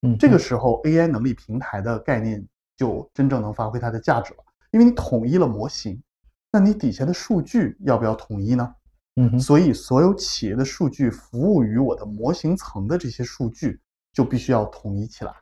[0.03, 2.45] 嗯，这个时候 AI 能力平台的概念
[2.77, 6.03] 就真正能发挥它的价值了，因为你统一了模型，
[6.51, 8.75] 那你底下的数据要不要统一呢？
[9.19, 13.81] 嗯哼，所以所有企业的数据服务于我的模型层的这些数据
[14.12, 15.33] 就必须要统一起来。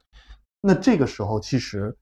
[0.62, 1.94] 那这个时候其实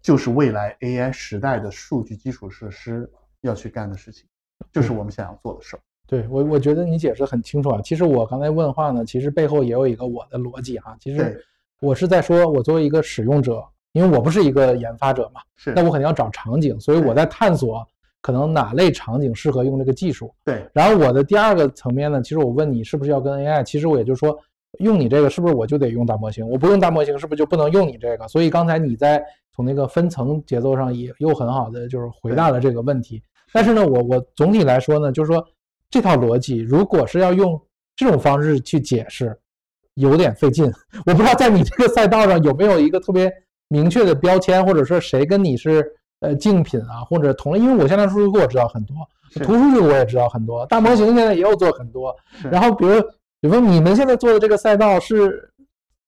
[0.00, 3.08] 就是未来 AI 时代的数据基础设施
[3.42, 4.26] 要去干的事情，
[4.72, 5.80] 就是我们想要做的事儿。
[6.06, 7.80] 对我，我觉得你解释的很清楚啊。
[7.82, 10.96] 其实我刚才问话呢，其实背后也有一个我的逻辑哈。
[10.98, 11.44] 其实
[11.80, 13.62] 我是在说，我作为一个使用者，
[13.92, 17.86] 因为我不是一个研发者嘛，是，那我肯定要找场景，所以我在探索
[18.20, 20.32] 可能哪类场景适合用这个技术。
[20.44, 20.66] 对。
[20.72, 23.62] 然后我的第二个层面呢，其实我问你是不是要跟 AI？
[23.62, 24.38] 其实我也就是说，
[24.80, 26.48] 用你这个是不是我就得用大模型？
[26.48, 28.28] 我不用大模型是不是就不能用你这个？
[28.28, 29.22] 所以刚才你在
[29.54, 33.22] 从那个分层节奏上也又很好的就是回答了这个问题。
[33.52, 35.46] 但是呢，我我总体来说呢，就是说。
[35.90, 37.58] 这套逻辑，如果是要用
[37.96, 39.34] 这种方式去解释，
[39.94, 40.70] 有点费劲。
[41.06, 43.32] 我不知道在你这个赛道上有没有一个特别
[43.68, 45.82] 明确的标签，或者说谁跟你是
[46.20, 47.58] 呃竞品啊，或者同类。
[47.58, 48.96] 因为我现在数据库我知道很多，
[49.44, 52.14] 图数据我也知道很多，大模型现在也有做很多。
[52.50, 53.00] 然后比如，
[53.40, 55.50] 比如说你们现在做的这个赛道是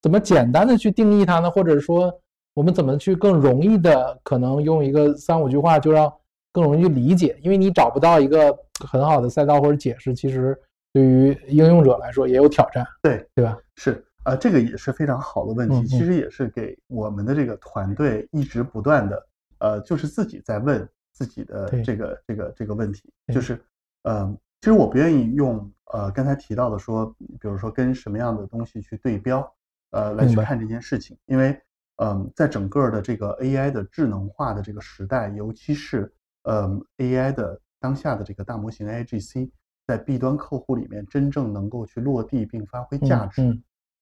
[0.03, 1.51] 怎么简单的去定义它呢？
[1.51, 2.13] 或者说
[2.55, 6.13] 我们怎么去更容易的，可能用一个三五句话就让
[6.53, 7.39] 更容易去理解？
[7.43, 8.57] 因为你找不到一个。
[8.83, 10.59] 很好的赛道或者解释，其实
[10.91, 13.55] 对于应用者来说也有挑战，对对吧？
[13.77, 19.23] 是啊，这个也是非常好的问题，其实也是给我们的这个团队一直不断的，
[19.61, 23.65] 呃，就是自己在问自己的这个这个这个问题，就是，
[24.03, 27.07] 嗯，其实我不愿意用呃刚才提到的说，
[27.41, 29.51] 比如说跟什么样的东西去对标，
[29.91, 31.59] 呃，来去看这件事情，因为，
[31.97, 37.61] 嗯，在整个的这个 AI 的智能化的这个时代，尤其是嗯 AI 的。
[37.83, 39.51] 当下的这个大模型 AIGC
[39.87, 43.41] 在 B 端客户里面真正能够去落地并发挥价值，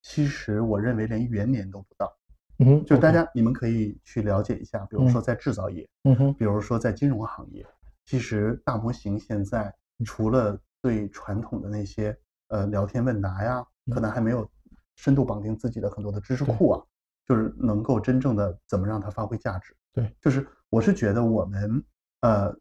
[0.01, 2.13] 其实我认为连元年都不到。
[2.59, 7.65] 嗯，就大家你们可以去了解一下，比如说在制造业，嗯哼，比如说在金融行业，
[8.05, 9.73] 其实大模型现在
[10.05, 12.15] 除了对传统的那些
[12.49, 14.49] 呃聊天问答呀，可能还没有
[14.95, 16.83] 深度绑定自己的很多的知识库啊，
[17.25, 19.75] 就是能够真正的怎么让它发挥价值。
[19.93, 21.83] 对，就是我是觉得我们
[22.21, 22.55] 呃。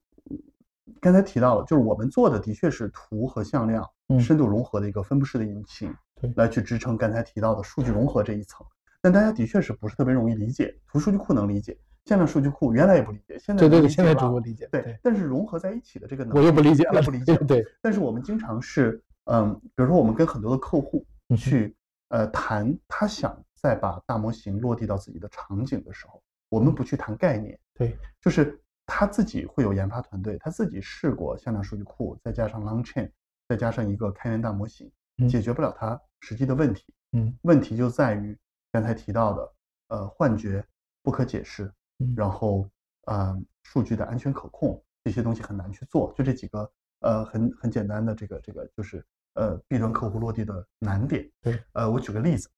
[1.03, 3.87] 刚才提到了，就是我们做的的确是图和向量
[4.19, 8.67] 深度融合的一个分布式的引擎，对，来去支撑刚才提到的数据融合这一层。
[9.01, 10.75] 但大家的确是不是特别容易理解？
[10.87, 14.67] 图数据库能理解，向量数据库原来也不理解，现在对对对，现在逐步理解。
[14.73, 17.37] 对，但是融合在一起的这个能力我又不理解了，不理解。
[17.39, 21.75] 对，但是我们经常是，嗯，比如说我们跟很多的客户去，
[22.09, 28.61] 呃，谈他想再把大模型落地到自己的场景的时候，我们不去谈概念，对，就是。
[28.91, 33.11] 他自己会有研发团队，他自己试过向量数据库，再加上 Long Chain，
[33.47, 34.91] 再加上一个开源大模型，
[35.29, 36.87] 解决不了他实际的问题。
[37.13, 38.35] 嗯，问题就在于
[38.71, 39.53] 刚才提到的，
[39.89, 40.64] 呃，幻觉、
[41.03, 41.73] 不可解释，
[42.16, 42.69] 然后
[43.07, 46.12] 呃，数据的安全可控这些东西很难去做。
[46.16, 49.05] 就这几个呃很很简单的这个这个就是
[49.35, 51.31] 呃 B 端客户落地的难点。
[51.41, 52.49] 对，呃，我举个例子，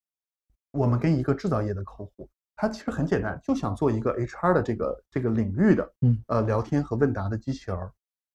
[0.71, 2.29] 我们跟一个制造业的客户。
[2.55, 7.91] 他其实很简单，就想做一个 HR 的这个这个领域的，嗯，呃，聊天和问答的机器人儿。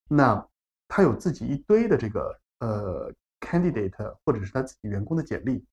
[0.08, 0.44] 那
[0.88, 5.64] 他有自己一堆的这个呃 candidate 或者是他自己员工的简历，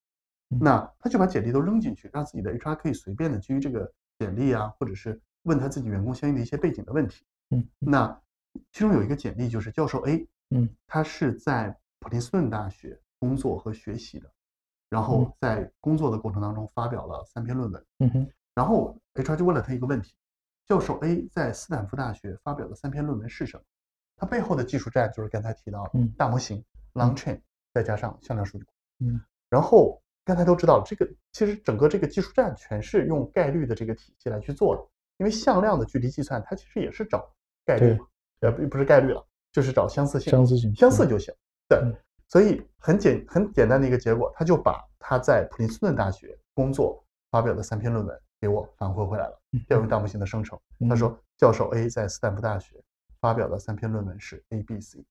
[0.60, 7.24] 那他就把简历都扔进去，让自己的 HR 可以随便的基于这个简历啊，或者是问他自己员工相应的一些背景的问题。
[7.50, 8.20] 嗯，那
[8.72, 14.30] 其中有一个简历就是教授 A，嗯，他是在普林斯顿大学工作和学习的，
[14.88, 17.86] 然后在工作的过程当中发表了三篇论文。
[17.98, 18.30] 嗯哼。
[18.54, 20.14] 然后 HR 就问了他一个问题：
[20.66, 23.64] 教授 A 在斯坦福大学发表的三篇论文是什么？
[24.16, 27.40] 他背后的技术栈就是刚才提到的大模型 long chain，
[27.72, 28.70] 再加上向量数据库。
[29.00, 29.20] 嗯。
[29.50, 34.82] 然后刚才都知道了，这个其实整个这个技术栈全是用概率的这个体系来去做的，
[35.18, 37.30] 因为向量的距离计算它其实也是找
[37.64, 38.06] 概率嘛，
[38.40, 41.34] 呃不不是概率了，就是找相似性，相似性相似就行。
[41.68, 41.78] 对。
[42.28, 48.20] 所以很简很简单的一个结果，他就把他在普林斯顿大学工作发表的三篇论文。
[48.40, 50.58] 给我反馈回来了，调用大模型的生成。
[50.86, 52.76] 他说，教授 A 在斯坦福大学
[53.18, 55.02] 发表的三篇论文是 A、B、C，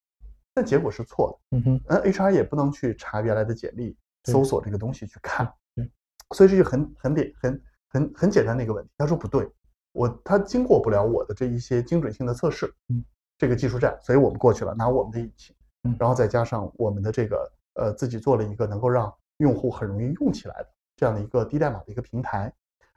[0.53, 1.57] 但结果是错的。
[1.57, 5.51] 嗯哼，嗯，HR 也不能去查原来的简历，搜索这个东西去看。
[5.75, 5.89] 对，
[6.35, 8.91] 所以这就很很简很很很简单的一个问题。
[8.97, 9.49] 他说不对，
[9.91, 12.73] 我他经过不了我的这一些精准性的测试。
[12.89, 13.03] 嗯，
[13.37, 15.55] 这个技术栈，所以我们过去了，拿我们的引擎，
[15.99, 22.53] 然后再加上我们的这个呃自己做了一个能够让用户很容易用起来的这样的一个低代码的一个平台。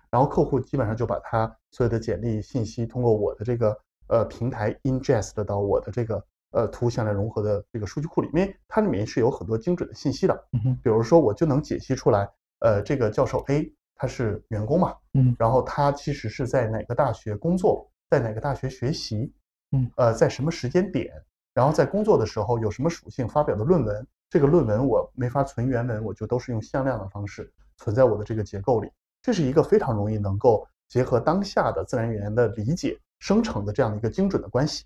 [0.09, 6.25] 然后客户基本上就把他所有的简历信息通过我的这个呃平台 ingest 到我的这个
[6.57, 10.35] 呃图向量融合的这个数据库里面，它里面是有很多精准的信息的。
[10.53, 12.27] 嗯比如说我就能解析出来，
[12.61, 19.31] 呃，这个教授 A 他是员工嘛，嗯，然后他其实是在哪个大学工作，在哪个大学学习，
[19.73, 21.13] 嗯，呃，在什么时间点，
[21.53, 28.91] 然后在工作的时候有什么属性发表的论文，这个论文我没法存原文，我就都是用向量的方式存在我的这个结构里。
[29.21, 34.85] 这是一个非常容易能够结合当下的自然语言的理解生成的这样的一个精准的关系。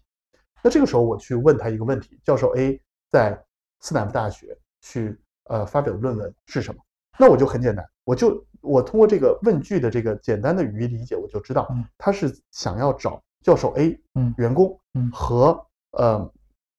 [0.63, 2.81] 那这个时候我去问他一个问题：教授 A
[3.11, 3.43] 在
[3.81, 6.81] 斯坦福大学去呃发表的论文是什么？
[7.19, 16.31] 那我就很简单，我就我通过这个问句的这个简单的语义理解，我就知道他是想要找教授 A 嗯员工嗯和呃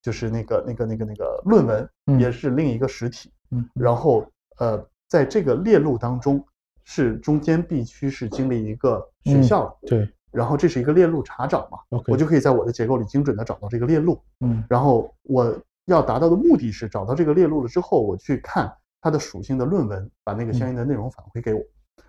[0.01, 2.19] 就是那个那个那个那个论文嗯。
[2.19, 4.25] 也是另一个实体，嗯然后
[4.57, 6.43] 呃在这个链路当中
[6.84, 11.77] 是中间必须是经历一个学嗯校的，对然后这是一个链路查找嘛
[12.07, 15.53] 我就可以在我的结构里精准的找到这个链路，嗯然后我
[15.86, 21.59] 要达到的目的是找到这个链路了之后，我去看它的属性的论文，把那个相应的内容返回给我。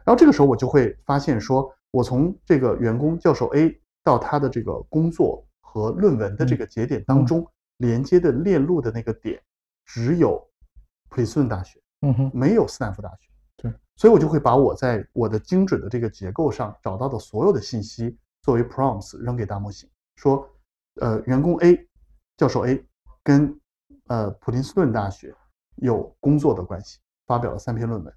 [0.04, 7.46] 然后这个时候我就会发现说，我从这个员工教授 A 到他的这个工作和论文的这个节点当中，
[7.78, 9.40] 连接的链路的那个点
[9.84, 10.40] 只有
[11.08, 13.31] 普林斯顿大学，嗯哼，没有斯坦福大学。
[13.96, 20.48] 对，所以我就会把我在我的精准的这个结构上找到的所有的信息作为 prompts 扔给大模型，说，
[21.00, 21.88] 呃，员工 A
[22.36, 22.84] 教授 A
[23.22, 23.58] 跟
[24.08, 25.34] 呃普林斯顿大学
[25.76, 28.14] 有工作的关系，发表了三篇论文，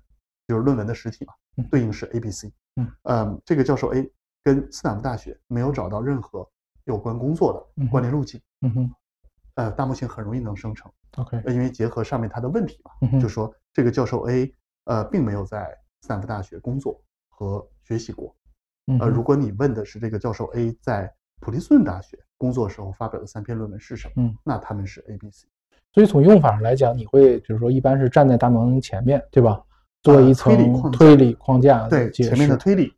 [0.47, 2.51] 就是论文的实体嘛嗯，对应是 A、B、C。
[2.78, 4.11] 嗯，呃，这个教授 A
[4.43, 6.47] 跟斯坦福大学没有找到任何
[6.84, 8.91] 有关工作的关联路径，嗯哼
[9.55, 10.91] 呃，大模型很容易能生成。
[11.17, 14.53] ，OK，呃因为结合上面它的问题嘛，嗯就说这个教授 A
[14.86, 18.36] 呃并没有在斯坦福大学工作和学习过。
[19.00, 25.48] 呃，如果你问的是这个教授 A 在普林斯顿大学工作时候发表的三篇论文是什么，嗯，那他们是 A、B、C。
[25.92, 29.62] 所以从用法上来讲，你会就是说一般是站在大模型前面，对吧？
[30.04, 32.94] 做一层推理框架推理框架对，前面的推理，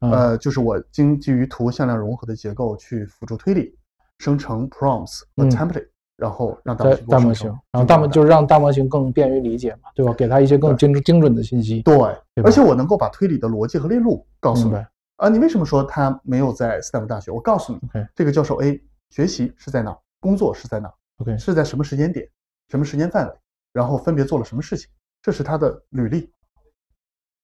[0.00, 3.78] 嗯呃，就是我经基于图向量融合的结构去辅助推理，
[4.18, 10.12] 生成 prompts 和嗯 template，、然后让大大模型，然后大模就是让大模型更便于理解嘛，对吧？
[10.12, 11.80] 给他一些更精精准的信息。
[11.82, 11.96] 对，
[12.34, 14.74] 对而且我能够把推理的逻辑和链路告诉你。
[15.16, 17.30] 啊，你为什么说他没有在斯坦福大学？
[17.30, 17.80] 我告诉你
[18.16, 22.28] 这个教授 A 学习是在哪儿，工作是在哪儿，OK，是在什么时间点、
[22.68, 23.34] 什么时间范围，
[23.72, 24.90] 然后分别做了什么事情，
[25.22, 26.28] 这是他的履历、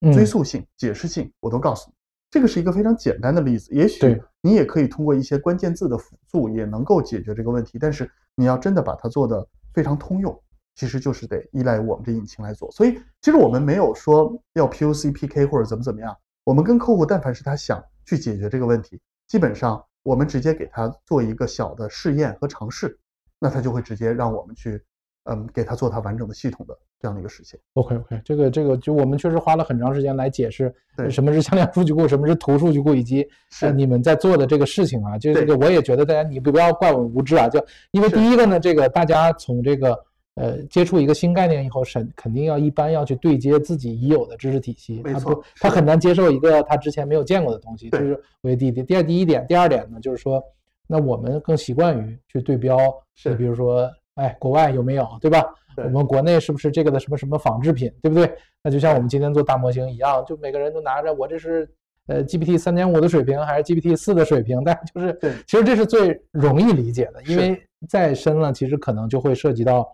[0.01, 1.95] 嗯追溯性、解释性，我都告诉你。
[2.35, 10.37] 这个是一个非常简单的例子，也许你也可以通过一些关键字的辅助也能够解决这个问题，但是你要真的把它做的非常通用，
[10.75, 12.69] 其实就是得依赖我们这引擎来做。
[12.73, 16.13] 所以其实我们没有说要 POC、PK 或者怎么怎么样，
[16.43, 22.99] 我们跟客户但凡是他想去解决这个问题，基本上我们直接给他做一个小的试验和尝试，
[23.39, 24.83] 那他就会直接让我们去，
[25.25, 27.59] 嗯，给他做他完整的系统的这样的一个实现。
[27.75, 39.99] OK OK，这个这个就我们确实花了很长时间来解释对什么是向量数据库，什么是图数据库，以及是呃你们在做的这个事情啊，就这个我也觉得大家你不要怪我无知啊，就因为第一个呢，这个大家从这个
[40.35, 48.85] 呃接触一个新概念以后，审肯定要一般要去对接自己已有的知识体系，他没错不他很难接受一个他之前没有见过的东西，这对是为第一点。
[48.85, 50.43] 第二第一点，第二点呢，就是说，
[50.87, 52.77] 那我们更习惯于去对标，
[53.15, 55.45] 是比如说，哎，国外有没有，对吧？
[55.77, 58.33] 对我们国内是不是这个的什么什么仿制品，对不对？
[58.63, 61.69] 那就像我们今天做大模型一样，就每个人都拿着我这是
[62.07, 69.93] 呃 GPT 三点五的水平还是 GPT 四的水平， 但就是对其实这是最容易理解的，因为再深了，其实可能就会涉及到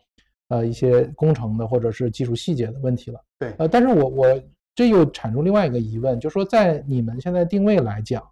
[0.48, 3.18] 呃一些工程的或者是技术细节的问题了。
[3.38, 4.42] 对呃，但是我我
[4.74, 8.22] 这又产生另外一个疑问，就是说在你们现在定位来讲，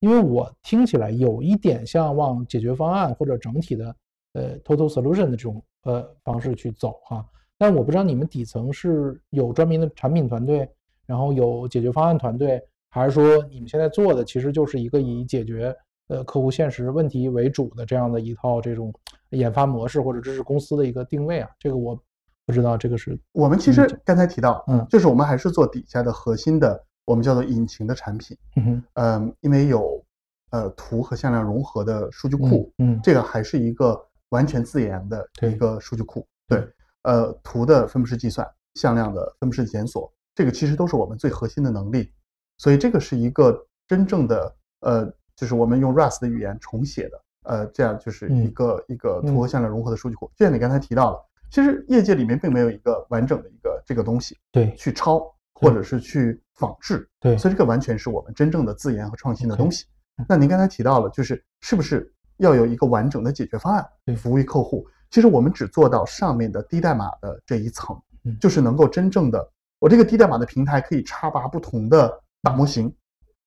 [0.00, 3.94] 因为我听起来有一点像往解决方案或者整体的
[4.36, 7.24] 呃 total solution 的这种呃方式去走哈，
[7.56, 10.68] 但我不知道你们底层是有专门的产品团队，
[11.06, 15.74] 然后有解决方案团队，还是说你们现在做的其实就是一个以解决
[16.08, 18.92] 呃客户现实问题为主的这样的一套这种
[19.30, 21.48] 研发模式，或者这是公司的一个定位啊？
[21.58, 21.98] 这个我
[22.44, 28.36] 不知道，这个是我们其实刚才提到，嗯就是我们还是做底下的核心的，我们叫做引擎的产品。
[28.56, 30.04] 嗯哼嗯，因为有
[30.50, 34.00] 呃图和向量融合的数据库，嗯这个还是一个
[34.30, 36.26] 完全自研的对一个数据库。
[36.48, 36.72] 对对，
[37.02, 42.12] 呃，图的分布式计算、向量的分布式检索，这个其实都是我们最核心的能力。
[42.58, 50.30] 所以这个是一个真正的呃，就是我们用 Rust 的语言重写的，呃，这样就是一嗯个、一个嗯图和向量融合的数据库。
[50.36, 51.18] 就像你刚才提到了，
[51.50, 55.22] 其实业界里面并没有一个完整的一个这个东西对去抄
[55.54, 57.08] 或者是去仿制。
[57.20, 59.84] 对所以这个完全是我们真正的自研和创新的东西。
[60.28, 64.14] 那您刚才提到了，就是是不是要有一个完整的解决方案对。
[64.14, 64.86] 服务于客户？
[65.10, 72.12] 其实我们只做到上面的低代码的这一层嗯，就是能够真正的，我这个低代码的平台可以插拔不同的
[72.42, 72.92] 大模型，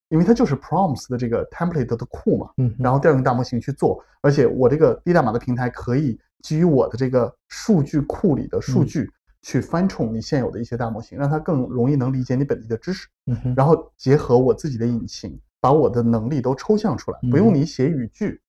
[0.08, 9.12] 因为它就是 prompts 的这个 template 的库嘛，嗯然后调用大模型去做，而且我这个低代码的平台可以基于我的这个数据库里的数据
[9.42, 18.42] 去 fine tune 你现有的一些大模型，让它更容易能理解你本地的知识，嗯，然后结合我自己的引擎，把我的能力都抽象出来，不用嗯你写语句，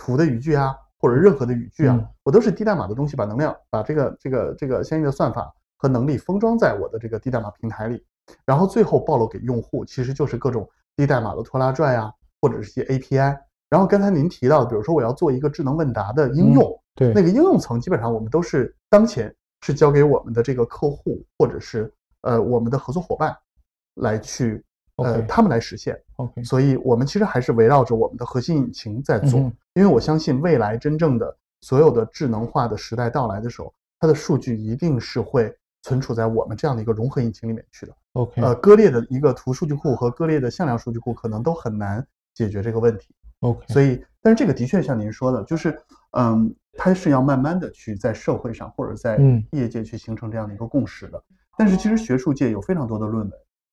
[0.00, 8.02] 图的语句啊，或者任何的语句啊，嗯我都是低代码的东西，把能量把这个这个这个相应的算法和能力封装在我的这个低代码平台里，
[8.46, 13.38] 然后最后暴露给用户，其实就是各种低代码的拖拉拽啊，或者是一些 API。
[13.68, 21.92] 然后刚才您提到的，比如说我要做一个智能问答的应用，对，那个应用层基本上我们都是当前是交给我们的这个客户或者是
[22.22, 23.36] 呃我们的合作伙伴
[23.94, 24.64] 来去
[24.96, 25.96] 呃他们来实现。
[26.20, 37.94] OK，所以我们其实还是围绕着我们的核心引擎在做，嗯因为我相信未来真正的所有的智能化的时代到来的时候，它的数据一定是会存储在我们这样的一个融合引擎里面去的。
[38.14, 42.04] OK 呃，割裂的一个图数据库和割裂的向量数据库可能都很难
[42.34, 43.14] 解决这个问题。
[43.40, 45.80] OK，所以，但是这个的确像您说的，就是，
[46.18, 51.22] 嗯，它是要慢慢的去在社会上或者在嗯业界去形成这样的一个共识的。
[51.56, 53.32] 但是其实学术界有非常多的论文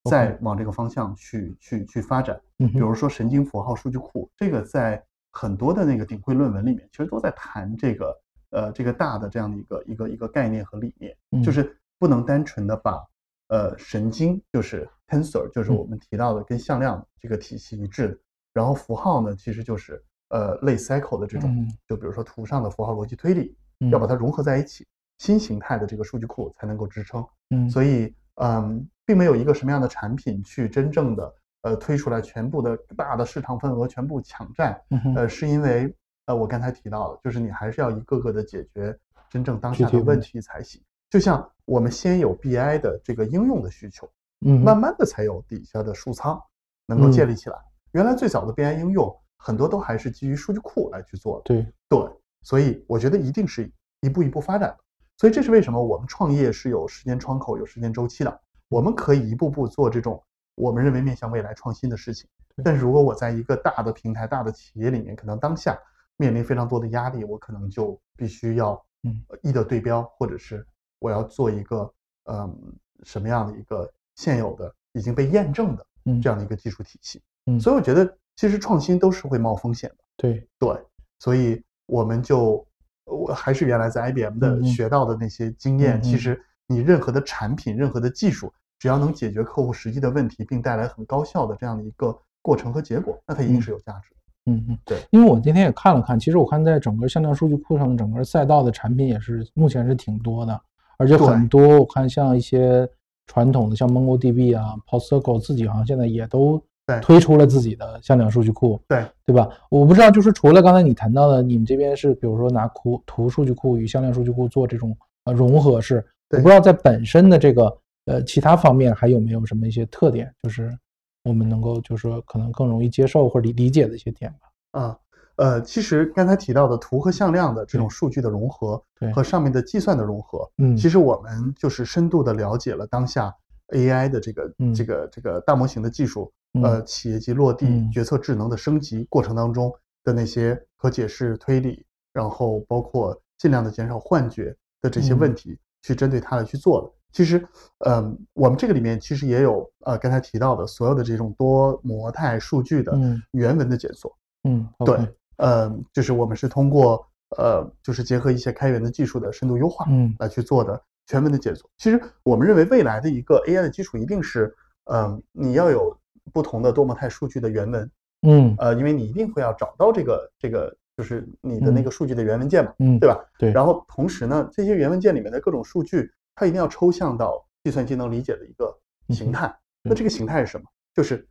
[0.09, 11.43] 在往这个方向去去去发展，比如说神经符号数据库，这个在很多的那个顶会论文里面，其实都在谈这个呃这个大的这样的一个一个一个概念和理念，嗯。
[11.43, 13.03] 就是不能单纯的把
[13.49, 15.75] 呃神经就是 tensor 就是嗯。
[15.75, 18.17] 我们提到的跟向量这个体系一致的，
[18.53, 21.71] 然后符号呢其实就是呃类 cycle 的这种，嗯。
[21.87, 23.89] 就比如说图上的符号逻辑推理，嗯。
[23.89, 24.85] 要把它融合在一起，
[25.19, 27.25] 新形态的这个数据库才能够支撑。
[27.49, 27.69] 嗯。
[27.69, 34.79] 所以，嗯，并没有一个什么样的产品去真正的呃推出来全部的大的市场份额全部抢占，
[35.15, 35.95] 呃，是因为
[36.25, 38.93] 呃我刚才提到的，就是你还是要一个个的解决
[39.29, 40.81] 真正当下的问题题才行。
[41.09, 44.09] 就像我们先有 BI 的这个应用的需求，
[44.45, 46.37] 嗯慢慢的才有底下的数仓
[46.85, 47.57] 能够嗯建立起来。
[47.93, 54.77] 原来最早的 BI 应用很多都还是基于数据库来去做的，对，对，所以我觉得一定是一步一步发展的。
[55.15, 58.41] 所以这是为什么我们创业是有时间窗口、有时间周期的。
[58.69, 60.23] 我们可以一步步做这种
[60.55, 62.29] 我们认为面向未来创新的事情。
[62.63, 65.77] 但是如果我在一个大的平台、大的企业里面，可能当下
[66.17, 70.65] 面临非常多的压力，我可能就必须要嗯呃一的对标，或者是
[70.99, 71.93] 我要做一个
[72.25, 77.21] 嗯什么样的一个现有的已经被验证的嗯这样的一个技术体系。
[77.45, 79.97] 嗯所以我觉得其实创新都是会冒风险的。
[80.17, 80.83] 对，对，
[81.19, 82.67] 所以我们就
[83.05, 86.01] 我还是原来在 IBM 的学到的那些经验。
[86.01, 94.17] 其实你任何的产品、任何的技术，只要能解决客户实际的问题，并带来很高效的这样的一个过程和结果，那它一定嗯是有价值的。
[94.51, 100.61] 嗯嗯，对，因为我今天也看了看，其实我看在整个向量数据库上的整个赛道的产品也是目前是挺多的，
[100.97, 102.87] 而且很多我看像一些
[103.25, 106.61] 传统的像 MongoDB 啊、PostgreSQL 自己好像现在也都
[107.01, 109.49] 推出了自己的向量数据库，对，对吧？
[109.69, 114.95] 我不知道，就是除了刚才你谈到的，你们这边是比如说拿图图数据库与向量数据库做这种
[115.25, 116.41] 呃融合式，我对。
[116.41, 120.75] 不知道在本身的这个呃其他方面还有没有什么一些特点，就是
[121.23, 124.79] 我们能够就是说可能更容易接受或者理理解的一些点吧。
[124.79, 124.99] 啊，
[125.37, 133.33] 呃，其实刚才提到的图和向量的这种数据的融合对和上面的计算的融合，嗯，其实我们就是深度的了解了当下
[133.69, 137.91] AI 的这个嗯这个这个大模型的技术，嗯呃，企业级落地嗯。
[137.91, 139.73] 决策智能的升级过程当中
[140.03, 145.19] 的那些可解释推理，然后包括尽量的减少幻觉的这些嗯。
[145.19, 145.57] 问题，
[145.87, 146.91] 去针对它来去做的。
[147.13, 147.47] 其实，
[147.85, 154.13] 嗯，我们这个里面其实也有呃刚才提到的所有的这种多模态数据的嗯原文的检索，
[154.43, 154.99] 嗯，对
[155.37, 157.03] 呃，就是我们是通过
[157.37, 161.67] 呃，就是结合一些开源的技术的深度优化，嗯来去做的全文的检索。
[161.77, 164.53] 其实我们认为未来的一个 AI 的基础一定是，
[164.91, 165.97] 嗯、你要有
[166.33, 167.89] 不同的多模态数据的原文，
[168.27, 173.23] 嗯呃，因为你一定会要找到这个这个就是你的那嗯个数据的原文件嘛，嗯，对吧？
[173.37, 178.75] 对，然后同时呢，这些原文件里面的各种数据，它一定要抽象到计算机能理解的一个
[179.09, 179.55] 形态。
[179.83, 180.65] 那这个形态是什么？
[180.95, 181.25] 就是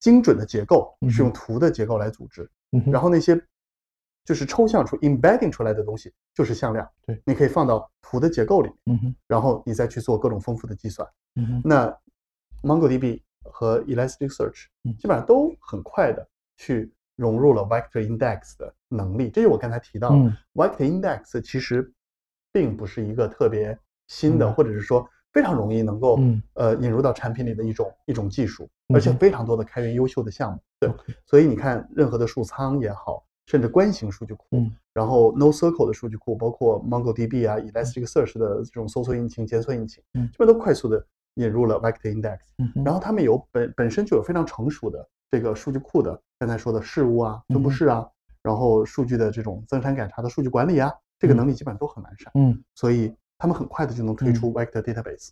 [0.00, 3.38] 精准的结构是用图的结构来组织，嗯哼然后那些
[4.24, 11.06] 就是抽象出 embedding 出来的东西就是向量，对，你可以放到图的结构里面，嗯哼然后你再去做各种丰富的计算。
[11.36, 11.98] 嗯哼那
[12.62, 16.26] MongoDB 和 Elasticsearch 嗯基本上都很快的
[16.56, 20.10] 去融入了 Vector Index 的能力，这就是我刚才提到
[20.54, 21.92] Vector Index 其实
[22.52, 24.52] 并不是一个特别新的，嗯。
[24.54, 26.42] 或者是说非常容易能够嗯。
[26.54, 30.58] 呃引入到产品里的一种一种技术，嗯而且非常多的开源优秀的项目。
[30.80, 30.90] 对
[31.24, 34.70] 所以你看，任何的数仓也好，甚至关型数据库，嗯。
[34.92, 40.28] 然后 NoSQL 的数据库，包括 MongoDB 啊、Elasticsearch 的这种搜索引擎、检索引擎，嗯。
[40.32, 41.04] 这边都快速的
[41.34, 42.38] 引入了 Vector Index。
[42.58, 48.06] 嗯，然后他们有本本身就有非常成熟的这个数据库的，刚才说的事务啊、分布式啊，
[48.42, 52.30] 然后数据的这种增删改查的数据管理啊，这个嗯能力基本上都很完善。
[52.34, 55.30] 嗯所以他们很快的就能推出 vector database。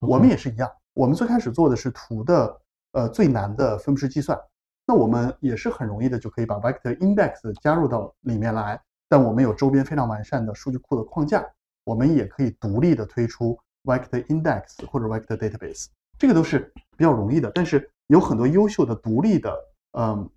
[0.00, 2.60] 我们也是一样，我们最开始做的是图的
[2.92, 4.38] 呃最难的分布式计算，
[4.86, 11.46] 那我们也是很容易的就可以把 vector index 加入到里面来，但我们有周边非常完善的数据库的框架，
[11.84, 15.88] 我们也可以独立的推出 vector index 或者 vector database，
[16.18, 17.50] 这个都是比较容易的。
[17.54, 19.54] 但是有很多优秀的独立的
[19.98, 20.28] 嗯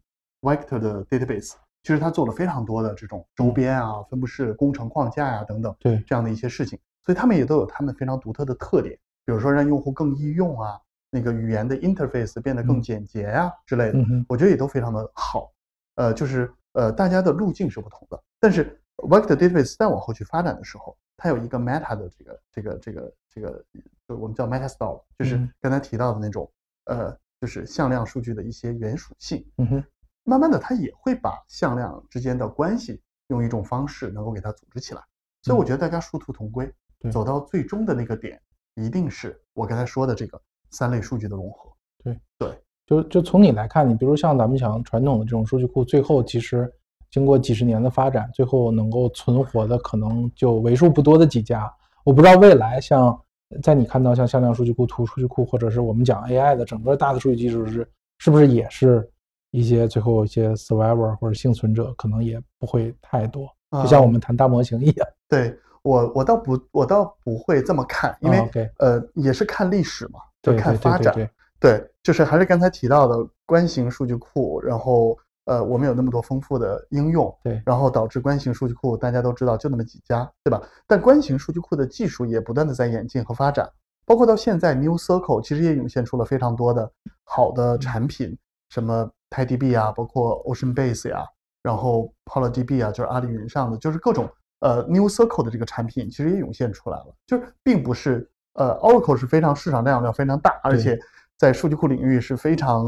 [0.42, 6.04] vector 的 database，其实它做了非常多的这种周边啊、分布式工程框架呀等等，对。
[6.06, 8.98] 这样的一些事情，所以他们也都有他们非常独特的特点。
[9.26, 10.80] 比如说让用户更易用啊，
[11.10, 15.52] 那个语言的 interface 变得更简洁呀之类的，我觉得也都非常的好。
[15.96, 23.66] 呃，就是呃大家的路径是不同的，但是 vector database 再往后去发展的时候，它有一个 meta 的这个这个这个这个，
[24.08, 26.50] 就我们叫 Meta Store，就是刚才提到的那种
[26.86, 29.46] 呃，就是向量数据的一些原属性。
[29.58, 29.84] 嗯哼，
[30.28, 35.02] 慢慢的它也会把向量之间的关系用一种方式能够给它组织起来。
[35.42, 36.70] 所以我觉得大家殊途同归，
[37.10, 38.38] 走到最终的那个点。
[38.76, 41.72] 一定是我刚才说的这个三类数据的融合。
[42.04, 46.72] 对对，就就从你来看，你比如像咱们讲传统的这种数据库，最后其实
[47.10, 51.68] 经过几十年的发展，最后能够存活的可能就为数不多的几家。
[52.04, 53.20] 我不知道未来像
[53.64, 59.10] 在你看到像向量数据库、图数据库，或者是我们讲 AI 的整个大的数据基础是，是不是也是
[59.52, 63.48] 一些最后一些 survivor 或者幸存者，可能也不会太多，
[63.82, 65.08] 就像我们谈大模型一样。
[65.28, 65.58] 对。
[65.84, 71.16] 我我倒不我倒不会这么看，因为呃也是看历史嘛，就看发展。
[71.62, 80.62] 对，就是还是刚才提到的关型数据库，然后呃我们有那么多丰富的应用，对，然后导致关型数据库大家都知道就那么几家，对吧？
[80.86, 83.72] 但关型数据库的技术也不断的在演进和发展，
[84.06, 86.92] 包括到现在 New Circle 其实也涌现出了非常多的
[87.24, 88.38] 好的产品，
[88.68, 91.26] 什么 TiDB 啊，包括 Ocean Base 呀，
[91.64, 94.30] 然后 PolarDB 啊，就是阿里云上的，就是各种。
[94.60, 101.00] 呃，New Circle 的这个产品其实也涌现出来了，就是并不是呃，Oracle 是非常市场量量非常大，而且
[101.38, 102.88] 在数据库领域是非常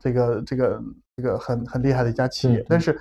[0.00, 0.82] 这个这个
[1.14, 2.98] 这个很很厉害的一家企业，但是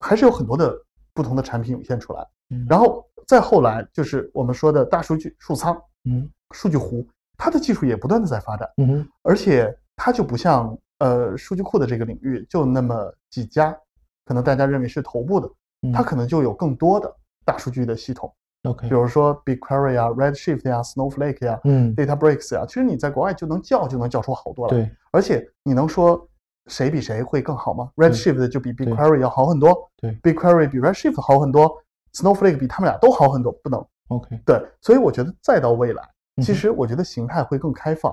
[0.00, 0.74] 还是有很多的
[1.12, 2.26] 不同的产品涌现出来。
[2.66, 13.76] 然后再后来就是我们说的大数据数仓，嗯，数据湖，它的技术也不断的在发展，嗯，而且它就不像呃数据库的这个领域就那么几家，
[14.24, 15.50] 可能大家认为是头部的。
[15.94, 17.08] 它可能就有更多的
[17.44, 18.34] 大数据的系统
[18.64, 24.70] ，OK，比如说 BigQuery 啊、Redshift 呀、Snowflake 呀、嗯、DataBricks 呀，其实你在国外就能叫，就能叫出好多了。
[24.70, 26.28] 对，而且你能说
[26.66, 31.72] 谁比谁会更好吗？Redshift 就比 BigQuery 要好很多，对，BigQuery 比 Redshift 好很多
[32.12, 33.86] ，Snowflake 比他们俩都好很多，不能。
[34.08, 36.02] OK，对，所以我觉得再到未来，
[36.42, 38.12] 其实我觉得形态会更开放。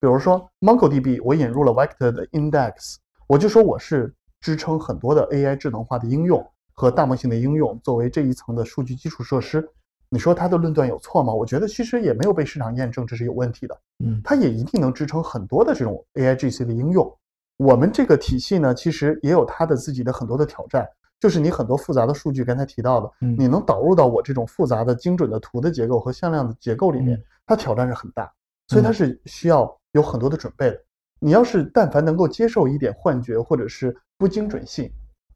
[0.00, 6.46] 比如说 MongoDB，我引入了 Vector 的 Index，我就说我是支撑很多的 AI 智能化的应用。
[6.78, 9.66] 和大模型的应用作为这一层的数据基础设施，
[10.10, 11.32] 你说他的论断有错吗？
[11.32, 13.80] 我觉得其实也没有被市场验证这是有问题的。
[14.04, 17.10] 嗯，它也一定能支撑很多的这种 AI GC 的应用。
[17.56, 20.86] 我们这个体系呢，其实也有它的自己的很多的挑战，
[21.18, 28.30] 就是你很多复杂的数据，刚才提到的，你能导入到我这种复杂的精准的图的结构和向量的结构里面，它挑战是很大，
[28.68, 29.64] 所以它是需要
[29.96, 30.80] 有很多的准备的。
[31.18, 34.88] 你要是但凡能够接受一点幻觉或者是不精准性。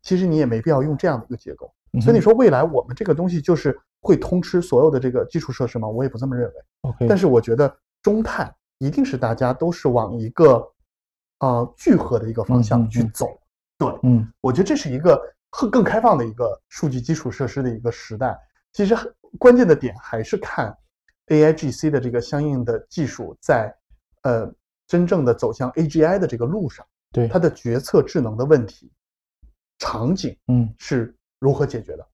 [0.03, 5.87] 其实你也没必要用这样的一个结构，所以你说未来我们这个东西就是会通吃所有的这个基础设施吗？
[5.87, 6.55] 我也不这么认为。
[6.89, 7.71] OK，但是我觉得
[8.03, 10.67] 中碳一定是大家都是往一个
[11.41, 13.27] 呃聚合的一个方向去走。
[13.77, 18.35] 对，嗯，我觉得这是一个更更开放的一个数据基础设施的一个时代。
[18.73, 18.97] 其实
[19.39, 20.75] 关键的点还是看
[21.27, 23.71] AIGC 的这个相应的技术在
[24.23, 24.53] 呃
[24.87, 28.91] 真正的走向 AGI 的这个路上，对它的决策智能的问题。
[29.79, 32.07] 场景，嗯，是如何解决的？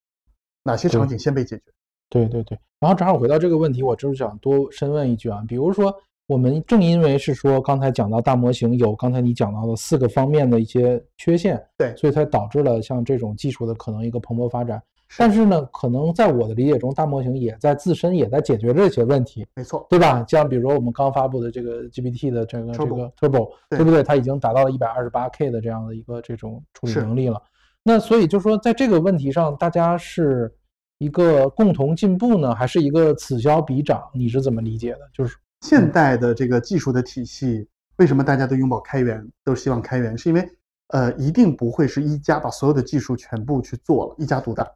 [0.62, 1.64] 哪些场景先被解决？
[2.08, 2.56] 对对对。
[2.78, 5.92] 然后正好回到这个问题，我就是想多深问一句啊，比如说，
[6.28, 14.80] 我们正因为是说刚才讲到大模型有刚才你讲到的四个方面的一些缺陷，对，所以才导致了像这种技术的可能一个蓬勃发展。
[15.16, 20.24] 但是呢，可能在我的理解中，大模型也在自身也在解决这些问题，没错，对吧？
[20.28, 24.02] 像比如说我们刚发布的这个 GPT 的这个这个 Turbo，对不对？
[24.02, 27.40] 它已经达到了一百二十八 K 的这样的一个这种处理能力了。
[27.82, 30.52] 那所以就说，在这个问题上，大家是
[30.98, 34.02] 一个共同进步呢，还是一个此消彼长？
[34.12, 35.00] 你是怎么理解的？
[35.14, 40.18] 就是现代的这个技术的体系，为什么大家都拥抱开源，都希望开源？
[40.18, 40.44] 是因为
[40.88, 44.68] 呃，一定不会是一家把所有的技术全部去做了，一家独大。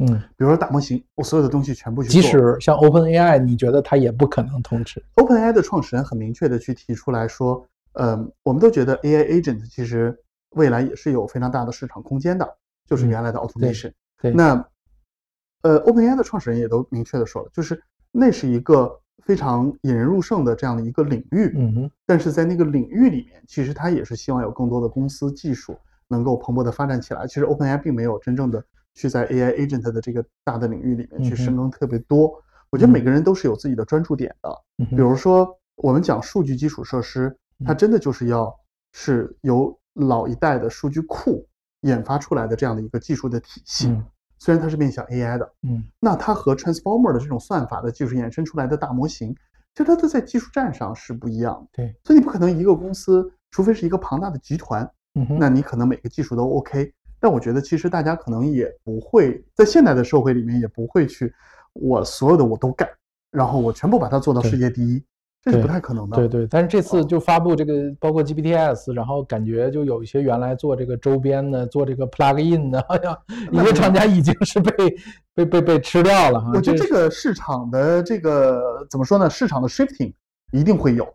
[0.00, 2.08] 嗯，比如说大模型，我所有的东西全部去。
[2.08, 10.18] 即使像 OpenAI，你觉得它也不可能通吃？OpenAI 的创始人很明确的去提出来说，嗯，我们都觉得 AI agent 其实。
[10.56, 13.92] 未来也是有非常大的市场空间的，就是原来的 automation。
[14.20, 14.66] 对，那
[15.62, 17.80] 呃，OpenAI 的创始人也都明确的说了，就是
[18.10, 21.52] 那是一个非常引人入胜的这样的一个领域。
[21.54, 25.78] 嗯哼，但是在那个领域里面，其实他也是希望有更多的公司技术
[26.08, 27.28] 能够蓬勃的发展起来。
[27.28, 28.60] 其实 OpenAI 并没有真正的
[28.94, 32.32] 去在 AI agent 的这个大的领域里面去深耕特别多。
[32.70, 34.86] 我觉得每个人都是有自己的专注点的。
[34.90, 38.54] 比如说，我们讲数据基础设施，它嗯真的就是要
[38.92, 41.46] 是由老一代的数据库
[41.80, 43.88] 研发出来的这样的一个技术的体系。
[43.88, 44.04] 嗯
[44.42, 49.34] 虽然它是面向 AI 的，嗯那它和 Transformer 的这种算法的技术衍生出来的大模型，
[49.74, 51.68] 其实它都在技术站上是不一样的。
[51.74, 56.90] 对，所以你不可能一个公司，除非是一个庞大的集团，嗯，那你可能每个技术都 OK。
[57.20, 61.32] 但我觉得其实大家可能也不会在现代的社会里面也不会去，
[61.74, 62.88] 我所有的我都干，
[63.30, 65.02] 然后我全部把它做到世界第一，
[65.42, 66.16] 这是不太可能的。
[66.16, 73.16] 对对，但是这次就发布这个，包括 GPTs，然后感觉就有一些原来做这个周边的、做这个 plugin 的，好像
[73.52, 74.72] 一些厂家已经是被
[75.34, 76.52] 被被被吃掉了哈。
[76.54, 79.28] 我觉得这这个市场的这个怎么说呢？
[79.30, 80.12] 市场的 shifting
[80.52, 81.06] 一定会有，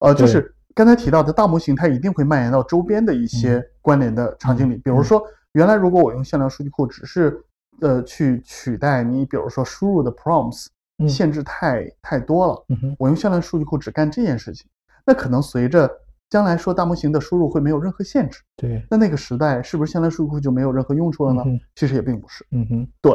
[0.00, 4.76] 呃，就是刚才提到的大模型，它一定会蔓延到周边的一些关联的场景里。
[4.76, 5.22] 比如嗯说，
[5.52, 7.42] 原来如果我用向量数据库只是
[7.80, 10.66] 呃去取代你，比如说输入的 prompts
[10.98, 14.66] 嗯限制太太多了，嗯我用向量数据库只干这件事情，
[15.04, 15.90] 那可能随着
[16.30, 21.60] 将来说大模型的输入会没有任何限制，对，那那个时代是不是向量数据库就没有任何用处了呢嗯？
[21.74, 22.46] 其实也并不是。
[22.50, 23.12] 嗯哼，对，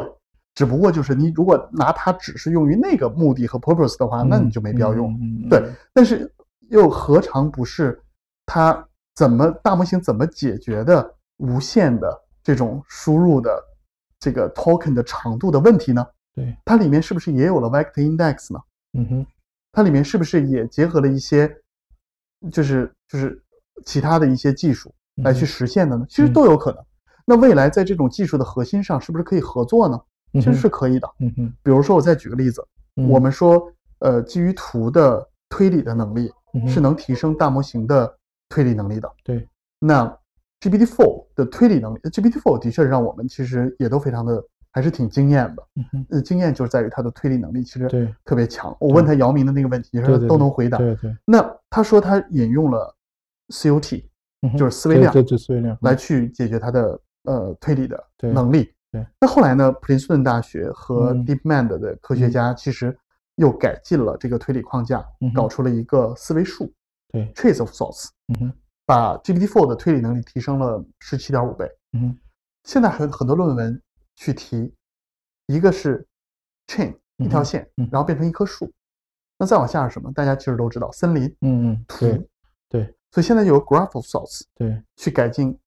[0.54, 5.12] 只不过就是你如果拿它只是用于那个目的和 purpose 的话，那你就没必要用。
[5.14, 5.46] 嗯。
[5.46, 5.64] 嗯对，
[5.94, 6.32] 但是
[6.70, 8.00] 又何尝不是
[8.46, 13.62] 它怎么大模型怎么解决的无限的这种输入的
[14.22, 16.08] 这个 token 的长度的问题呢？
[16.34, 18.60] 对，它里面是不是也有了 vector index 呢？
[18.94, 19.28] 嗯哼，
[19.74, 21.54] 它里面是不是也结合了一些，
[22.50, 23.44] 就是就是
[23.84, 26.06] 其他的一些技术来去嗯实现的呢？
[26.08, 26.82] 其实都有可能。
[27.26, 30.00] 那未来在这种技术的核心上，是不是可以合作呢？
[30.32, 31.10] 嗯其实是可以的。
[31.20, 33.70] 嗯哼，比如说，我再举个例子，嗯我们说，
[34.00, 38.18] 呃，基于图的推理的能力嗯是能提升大模型的
[38.48, 39.12] 推理能力的。
[39.26, 39.46] 对，
[39.80, 40.18] 那
[40.62, 45.68] GPT-4 的推理能力，GPT-4 的确让我们其实也都非常的还是挺惊艳的。
[45.76, 48.76] 嗯哼，呃，惊艳就是在于它的推理能力其实对特别强。
[48.80, 50.78] 我问他姚明的那个问题，他都能回答。
[50.78, 52.94] 对对，那他说他引用了
[53.50, 54.04] COT
[54.42, 58.72] 嗯就是思维量对对对，思维量来去解决他的呃推理的能力。
[58.92, 62.98] 对那后来呢，普林斯顿大学和嗯 DeepMind 的科学家其实
[63.36, 66.72] 又改进了这个推理框架，嗯搞出了一个思维树
[67.12, 68.54] 对，（trace of thoughts），嗯哼，
[68.88, 71.70] 把 GPT-4 的推理能力提升了十七点五倍。
[71.92, 72.18] 嗯，
[72.64, 73.80] 现在很很多论文
[74.16, 74.74] 去提，
[75.48, 76.08] 一个是
[76.68, 78.72] chain 一条线嗯，然后变成一棵树。
[79.38, 80.10] 那再往下是什么？
[80.14, 82.00] 大家其实都知道，森林、嗯嗯，土。
[82.00, 82.30] 对
[82.70, 85.58] 对所以现在有 graph of thoughts 对，去改进，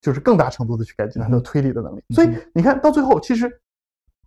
[0.00, 2.02] 就是更大程度的去改进它的推理的能力。
[2.08, 3.60] 嗯所以你看到最后，其实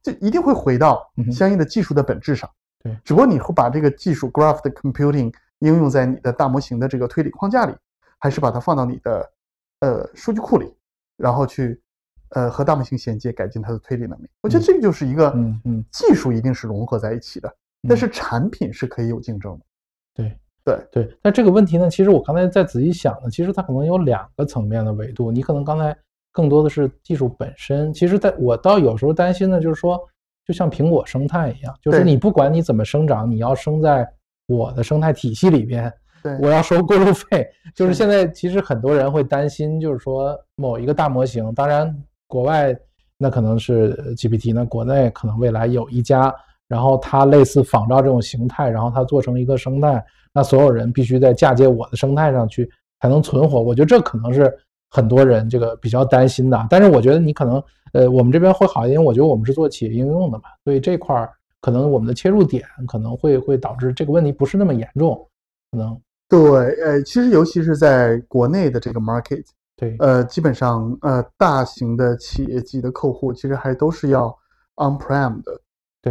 [0.04, 2.50] 就一定会回到相应的技术的本质上。
[2.82, 7.76] 对只不过你会把这个技术 graph 的 computing 应用在你的大模型的这个推理框架里，
[8.20, 9.32] 还是把它放到你的
[9.80, 10.72] 呃数据库里，
[11.18, 11.82] 然后去
[12.30, 14.30] 呃和大模型衔接，改进它的推理能力。
[14.42, 17.54] 我觉得嗯这个就是一个嗯嗯技术一定是融合在一起的，
[17.88, 19.66] 但嗯是产品是可以有竞争的。
[20.14, 25.32] 对对对，那这个问题呢，其实我刚才在仔细想呢，其实它可能有两个层面的维度。
[25.32, 25.96] 你可能刚才
[26.32, 30.00] 更多的是技术本身，其实在我倒有时候担心的就是说，
[30.46, 34.08] 就像苹果生态一样，就是你不管你怎么生长，你要生在
[34.48, 35.94] 我的生态体系里边，对，
[36.42, 37.48] 我要收过路费。
[37.76, 41.96] 就是是现在其实很多人会担心，就是说某一个大模型，当然
[42.28, 42.76] 国外
[43.18, 46.34] 那可能是 GPT，那国内可能未来有一家，
[46.68, 50.04] 然后它类似仿照这种形态，然后它做成一个生态，
[50.34, 52.70] 那所有人必须在嫁接我的生态上去
[53.02, 53.62] 才能存活。
[53.62, 54.52] 我觉得这可能是
[54.90, 56.68] 很多人这个比较担心的。
[56.70, 57.62] 但是我觉得你可能
[57.94, 61.30] 呃我们这边会好一点，我觉得我们是做企业应用的嘛，所以这块儿
[61.62, 65.28] 可能我们的切入点可能会会导致这个问题不是那么严重，
[65.72, 66.00] 可能
[66.30, 66.40] 对，
[66.84, 69.44] 呃，其实尤其是在国内的这个 market，
[69.76, 69.96] 对。
[69.98, 74.28] 呃，基本上呃，大型的企业级的客户其实还都是要
[74.76, 75.60] on-prem 的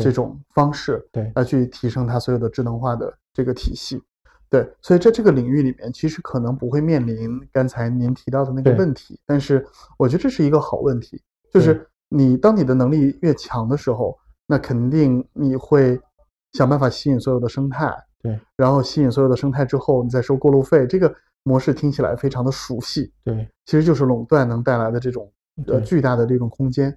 [0.00, 1.30] 这种方式对。
[1.36, 4.02] 来去提升它所有的智能化的这个体系。
[4.50, 9.64] 对，所以在这个领域里面，其实可能不会面临刚才您提到的那个问题，但是
[9.98, 16.00] 我觉得这是一个好问题，就是你当你的能力越强的时候，那肯定你会
[16.54, 18.38] 想办法吸引所有的生态，对。
[18.56, 23.48] 然后吸引所有的生态之后，你再收过路费，这个模式听起来非常的熟悉，对。
[23.66, 25.30] 其实就是垄断能带来的这种
[25.66, 26.96] 呃巨大的这种空间，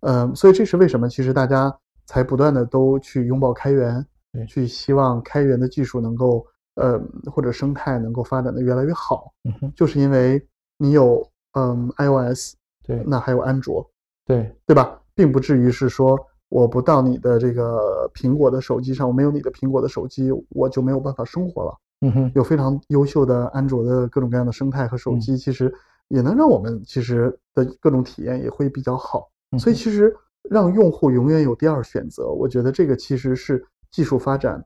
[0.00, 1.74] 嗯，所以这是为什么其实大家
[2.06, 9.72] 才不断的都去拥抱开源对，去希望开源的技术能够呃或者生态能够发展的越来越好，嗯哼。
[9.74, 10.44] 就是因为
[10.76, 12.54] 你有嗯 iOS，
[12.84, 13.02] 对。
[13.06, 13.88] 那还有安卓，
[14.26, 14.54] 对。
[14.66, 15.00] 对吧？
[15.14, 16.16] 并不至于是说
[16.48, 21.78] 我不到你的这个苹果的手机上，我没有你的苹果的手机，我就没有办法生活了。
[22.00, 25.72] 嗯哼，有非常优秀的安卓的各种各样的生态和手机，其实
[26.08, 29.28] 也能让我们其实的各种体验也会比较好。
[29.58, 30.14] 所以其实
[30.48, 34.64] 让用户永远有第二选择，我觉得这个其实是技术发展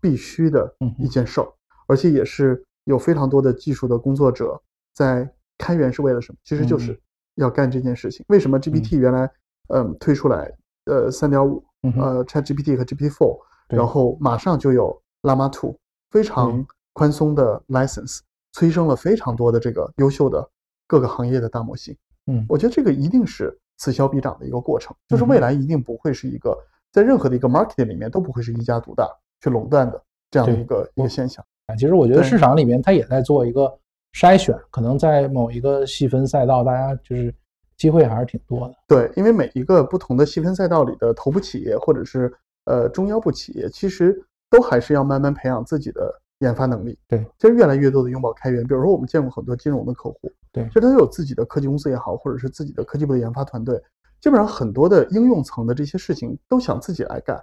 [0.00, 1.46] 必须的一件事儿，
[1.86, 4.60] 而且也是有非常多的技术的工作者
[4.94, 6.38] 在开源是为了什么？
[6.42, 6.98] 其实就是
[7.34, 8.24] 要干这件事情。
[8.28, 9.30] 为什么 GPT 原来
[9.68, 10.50] 嗯推出来
[10.86, 11.62] 呃三点五
[11.96, 15.76] 呃 ChatGPT 和 GPT Four，然后马上就有 Llama Two。
[16.10, 16.62] 非常
[16.92, 18.18] 宽松的 license
[18.52, 20.46] 催生了非常多的这个优秀的
[20.86, 21.96] 各个行业的大模型。
[22.26, 26.54] 嗯，我觉得这个一定是此消彼长的一个过程，就是未来一定不会是一个
[26.92, 29.08] 在任何的一个 market 里面都不会是一家独大
[29.40, 31.42] 去垄断的这样的一个一个现象。
[31.66, 33.72] 啊其实我觉得市场里面它也在做一个
[34.12, 37.34] 筛选，可能在某一个细分赛道，大家就是
[37.82, 38.74] 机会还是挺多的。
[38.86, 42.32] 对，因为每一个不同的细分赛道里的头部企业或者是
[42.66, 44.24] 呃中腰部企业，其实。
[44.52, 46.98] 都还是要慢慢培养自己的研发能力。
[47.08, 53.82] 对，其实越来越多的拥抱开源，比如说我们见过很多金融的客户，对，其实他有自己的科技公司也好，或者是自己的科技部的研发团队，
[54.20, 57.42] 基本上很多的应用层的这些事情都想自己来干。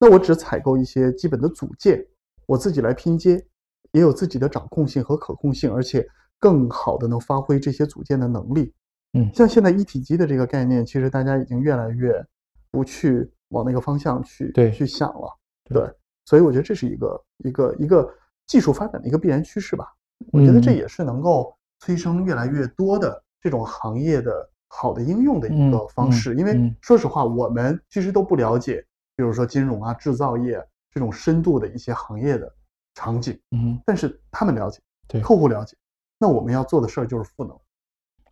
[0.00, 2.02] 那我只采购一些基本的组件，
[2.46, 3.34] 我自己来拼接，
[3.92, 6.08] 也有自己的掌控性和可控性，而且
[6.40, 8.72] 更好的能发挥这些组件的能力。
[9.12, 12.12] 嗯，像现在一体机的这个概念，其实大家已经越来越
[12.70, 15.36] 不去往那个方向去对去想了。
[15.64, 15.90] 对。
[16.24, 18.12] 所以我觉得这是一个一个一个
[18.48, 19.86] 技术发展的一个必然趋势吧。
[20.32, 26.34] 我觉得这也是能够催生越来越多的这种行业的好的应用的一个方式。
[26.34, 28.84] 因为说实话，我们其实都不了解，
[29.14, 32.52] 比如说金融啊、制造业这种深度的一些行业的
[32.94, 33.38] 场景。
[33.52, 35.76] 嗯，但是他们了解，对客户了解，
[36.18, 37.56] 那我们要做的事儿就是赋能。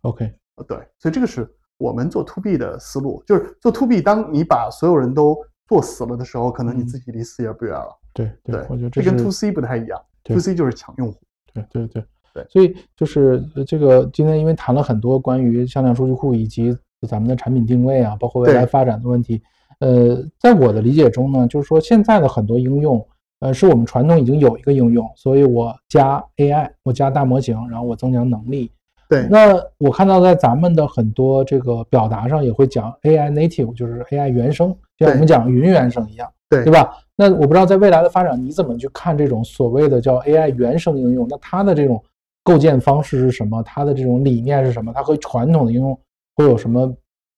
[0.01, 5.37] OK，对，所以这个是我们做 To B 的思路，就是做 To B，当你把所有人都
[5.67, 7.87] 做死了的时候，可能你自己离死也不远了。
[8.13, 10.01] 对对，我觉得这跟 To C 不太一样。
[10.23, 11.19] To C 就是抢用户。
[11.53, 12.03] 对对对
[12.33, 16.77] 对，所以就是这个今天因为谈了很多关于向量数据库以及
[17.07, 19.41] 咱们的产品定位啊，包括未来发展的问题。
[19.79, 23.05] 呃，在我的理解中呢，就是说现在的很多应用，
[23.39, 28.71] 呃，是我们传统已经有一个应用，所以我加 AI，我加大模型，然后我增强能力。
[29.07, 36.97] 对，那我看到在咱们的很多这个表达上也会讲 AI native，就是 AI 原生，像我们讲云原生一样，对对吧？
[37.15, 41.27] 那我不知道在未来的发展，你怎么去看这种所谓的叫 AI 原生应用？
[41.29, 42.03] 那它的这种
[42.43, 43.61] 构建方式是什么？
[43.63, 44.91] 它的这种理念是什么？
[44.93, 45.97] 它和传统的应用
[46.35, 46.93] 会有什么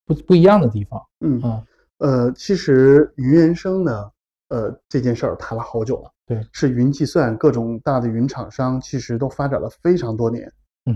[0.06, 1.02] 不不一样的地方？
[1.20, 1.64] 嗯啊，
[2.00, 4.10] 呃，其实云原生呢，
[4.50, 10.52] 呃，这件事儿谈了好久了，对，是云计算各种大的云厂商其实都发展了非常多年。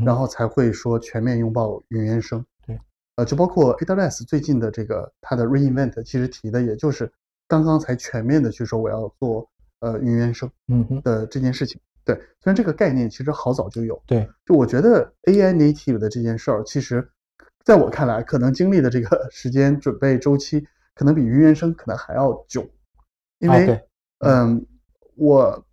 [0.05, 2.43] 然后才会说全面拥抱云原生。
[2.65, 2.79] 对，
[3.17, 7.11] 呃，就包括 AWS 最近的这个它的 Reinvent，其实提的也就是
[7.47, 9.47] 刚刚才全面的去说我要做
[9.81, 10.49] 呃云原生
[11.03, 11.79] 的这件事情。
[12.05, 14.01] 对，虽然这个概念其实好早就有。
[14.07, 17.07] 对，就我觉得 AI native 的这件事儿，其实
[17.63, 20.65] 在我看来，可能经历的这个 时间准备周期，
[20.95, 22.67] 可能比云原生可能还要久。
[23.39, 23.83] 因为，
[24.19, 24.65] 嗯，
[25.15, 25.65] 我。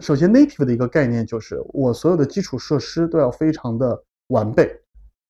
[0.00, 4.70] 首先，native 的一个概念就是我所有的基础设施都要非常的完备，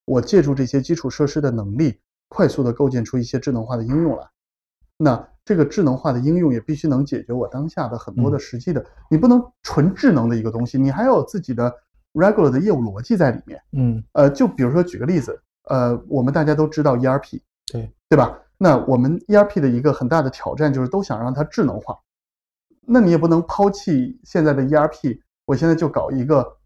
[0.04, 4.24] 我借助这些基础设施的能力，快速的构建出一些智能化的应用来。
[4.98, 11.72] 那这个智能化的应用也必须能解决我当下的很多的实际的，你不能纯智能的一个东西，你还要有自己的
[12.14, 13.62] regular 的业务逻辑在里面。
[13.72, 15.38] 嗯，呃，就比如说举个例子，
[15.68, 17.40] 呃，我们大家都知道 ERP，
[17.70, 18.36] 对对吧？
[18.58, 21.96] 那我们 ERP 的一个很大的挑战就是都想让它智能化。
[22.86, 26.56] 那你也不能抛弃现在的 ERP，我现在就搞一个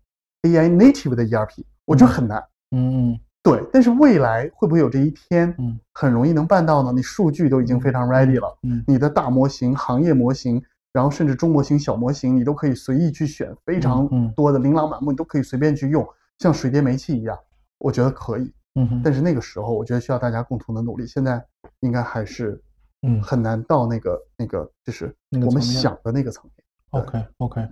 [0.43, 2.43] AI native 的 ERP，我觉得很难。
[2.73, 3.62] 嗯，对。
[3.73, 5.55] 但是未来会不会有这一天？
[5.59, 6.93] 嗯，很容易能办到呢？
[6.93, 10.62] 你数据都已经非常 ready 了，嗯，你的大模型、行业模型，
[10.93, 16.07] 然后甚至中模型、小模型，你都可以随意去选，非常多的琳琅满目，你都可以随便去用，
[16.39, 17.39] 像水电煤气一样，
[17.79, 18.53] 我觉得可以。
[18.75, 21.07] 嗯，但是那个时候，我觉得需要大家共同的努力。
[21.07, 21.45] 现在
[21.81, 22.62] 应该还是。
[23.03, 26.64] 嗯，很难到那个那个，就是我们想的那个层面。
[26.90, 27.66] OK OK，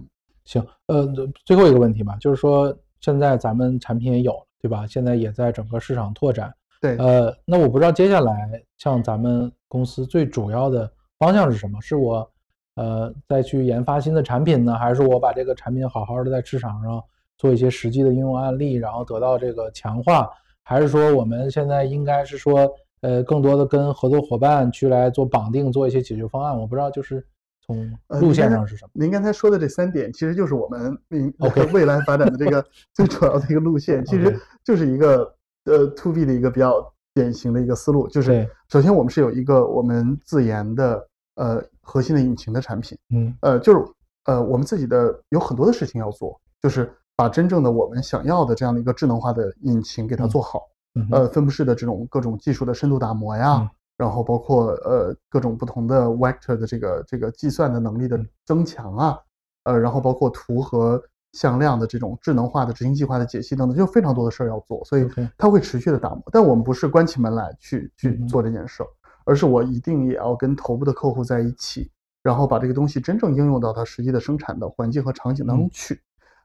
[0.44, 1.06] 行，呃，
[1.44, 4.86] 最后一个问题吧，就是说现在咱们产品也有，对吧？
[4.86, 6.50] 现在也在整个市场拓展。
[6.80, 8.48] 对，呃，那我不知道接下来
[8.78, 11.78] 像咱们公司最主要的方向是什么？
[11.82, 12.30] 是我
[12.76, 17.02] 呃再去研发新的产品呢，还是我把这个产品好好的在市场上
[17.36, 20.30] 做一些实际的应用案例，然后得到这个强化？
[20.62, 22.66] 还是说我们现在应该是说？
[23.00, 26.58] 呃，更多的跟合作伙伴去来做绑定，做一些解决方案。
[26.58, 27.24] 我不知道，就是
[27.64, 28.90] 从路线上是什么。
[28.94, 35.34] 您刚才说的这三点，其实就是我们嗯 OK 未来发展的这个 最主要的一个路线，其实就是一个
[35.64, 43.84] 呃 To B 的一个比较典型的一个思路，就是首先我们是有一个我们自研的呃核心的引擎的产品，嗯，呃，就是
[44.24, 50.62] 呃我们自己的有很多的事情要做，就是把真正的我们想要的这样的一个智能化的引擎给它做好，
[51.10, 53.70] 呃，分布式的这种各种技术的深度打磨呀。
[53.96, 59.18] 然后包括呃各种不同的 vector 的这个这个计算的能力的增强啊，
[59.64, 66.22] 呃，然后包括图和向量的这种智能化的执行计划的解析等等，就非常多的事儿要做，所以它会持续的打磨。
[66.30, 68.86] 但我们不是关起门来去去做这件事儿，
[69.24, 71.90] 而是我一定也要跟头部的客户在一起，
[72.22, 76.00] 然后把这个东西真正应用到它实际的生产的环境和场景当中去。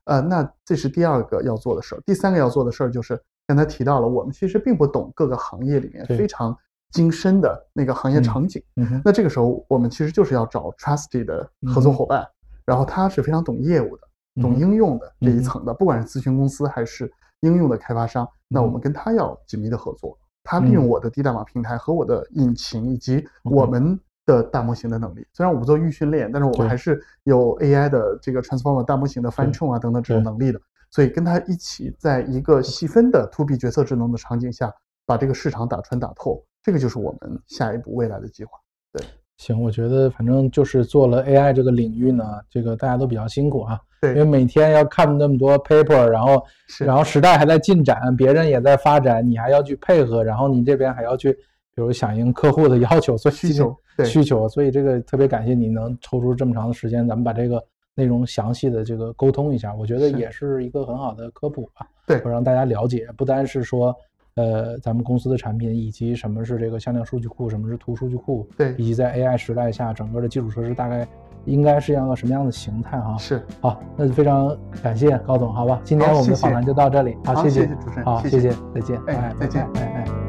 [0.06, 2.02] 呃，那这是第二个要做的事儿。
[2.04, 3.22] 第三个要做的事儿就是
[3.54, 6.58] 刚才提到了，我们其实并不懂各个行业里面非常。
[6.94, 8.62] 精深的那个行业场景，
[9.04, 12.24] 那这个时候我们其实就是要找 trusted 的合作伙伴，
[12.68, 14.04] 然后他是非常懂业务的、
[14.40, 20.16] 懂应用的这一层的，不管是咨询公司还是应用的开发商，那我们跟他要紧密的合作。
[20.44, 30.62] 他利用我的低代码平台和我的引擎以及我们的大模型的能力，虽然我不做预训练，但是我们还是有 AI 的这个 transformer 大模型的翻冲啊等等这种能力的，
[30.94, 34.72] 所以跟他一起在一个细分的 to B 决策智能的场景下，
[35.08, 36.40] 把这个市场打穿打透。
[36.62, 38.52] 这个就是我们下一步未来的计划。
[38.92, 39.04] 对，
[39.38, 43.80] 行，我觉得反正就是做了 AI 这个领域呢，这个大家都比较辛苦啊。
[44.02, 46.46] 对，因为每天要看那么多 paper，然后
[46.86, 51.34] 然后时代还在进展，别人也在发展，你还要去配合，然后你这边还要去，
[51.74, 53.76] 比如响应客户的要求，所以需求
[54.06, 57.62] 需求，所以这个特别感谢你能抽出这么长的时间，咱们把这个
[57.96, 61.88] 内容详细的这个沟通一下，我觉得也是一个很好的科普吧。
[62.06, 63.96] 对，让大家了解，不单是说。
[64.36, 71.08] 呃，咱们公司的产品以及什么是这个向量数据库，什么是图数据库，对，以及在 AI 时代下，整个的基础设施大概
[71.46, 73.16] 应该是样个什么样的形态哈？
[73.20, 75.80] 是，好，那就非常感谢高总，好吧？
[75.84, 80.23] 今天我们的访谈就到这里，好，谢谢主持人，好，谢谢，再见，哎，再见，哎哎。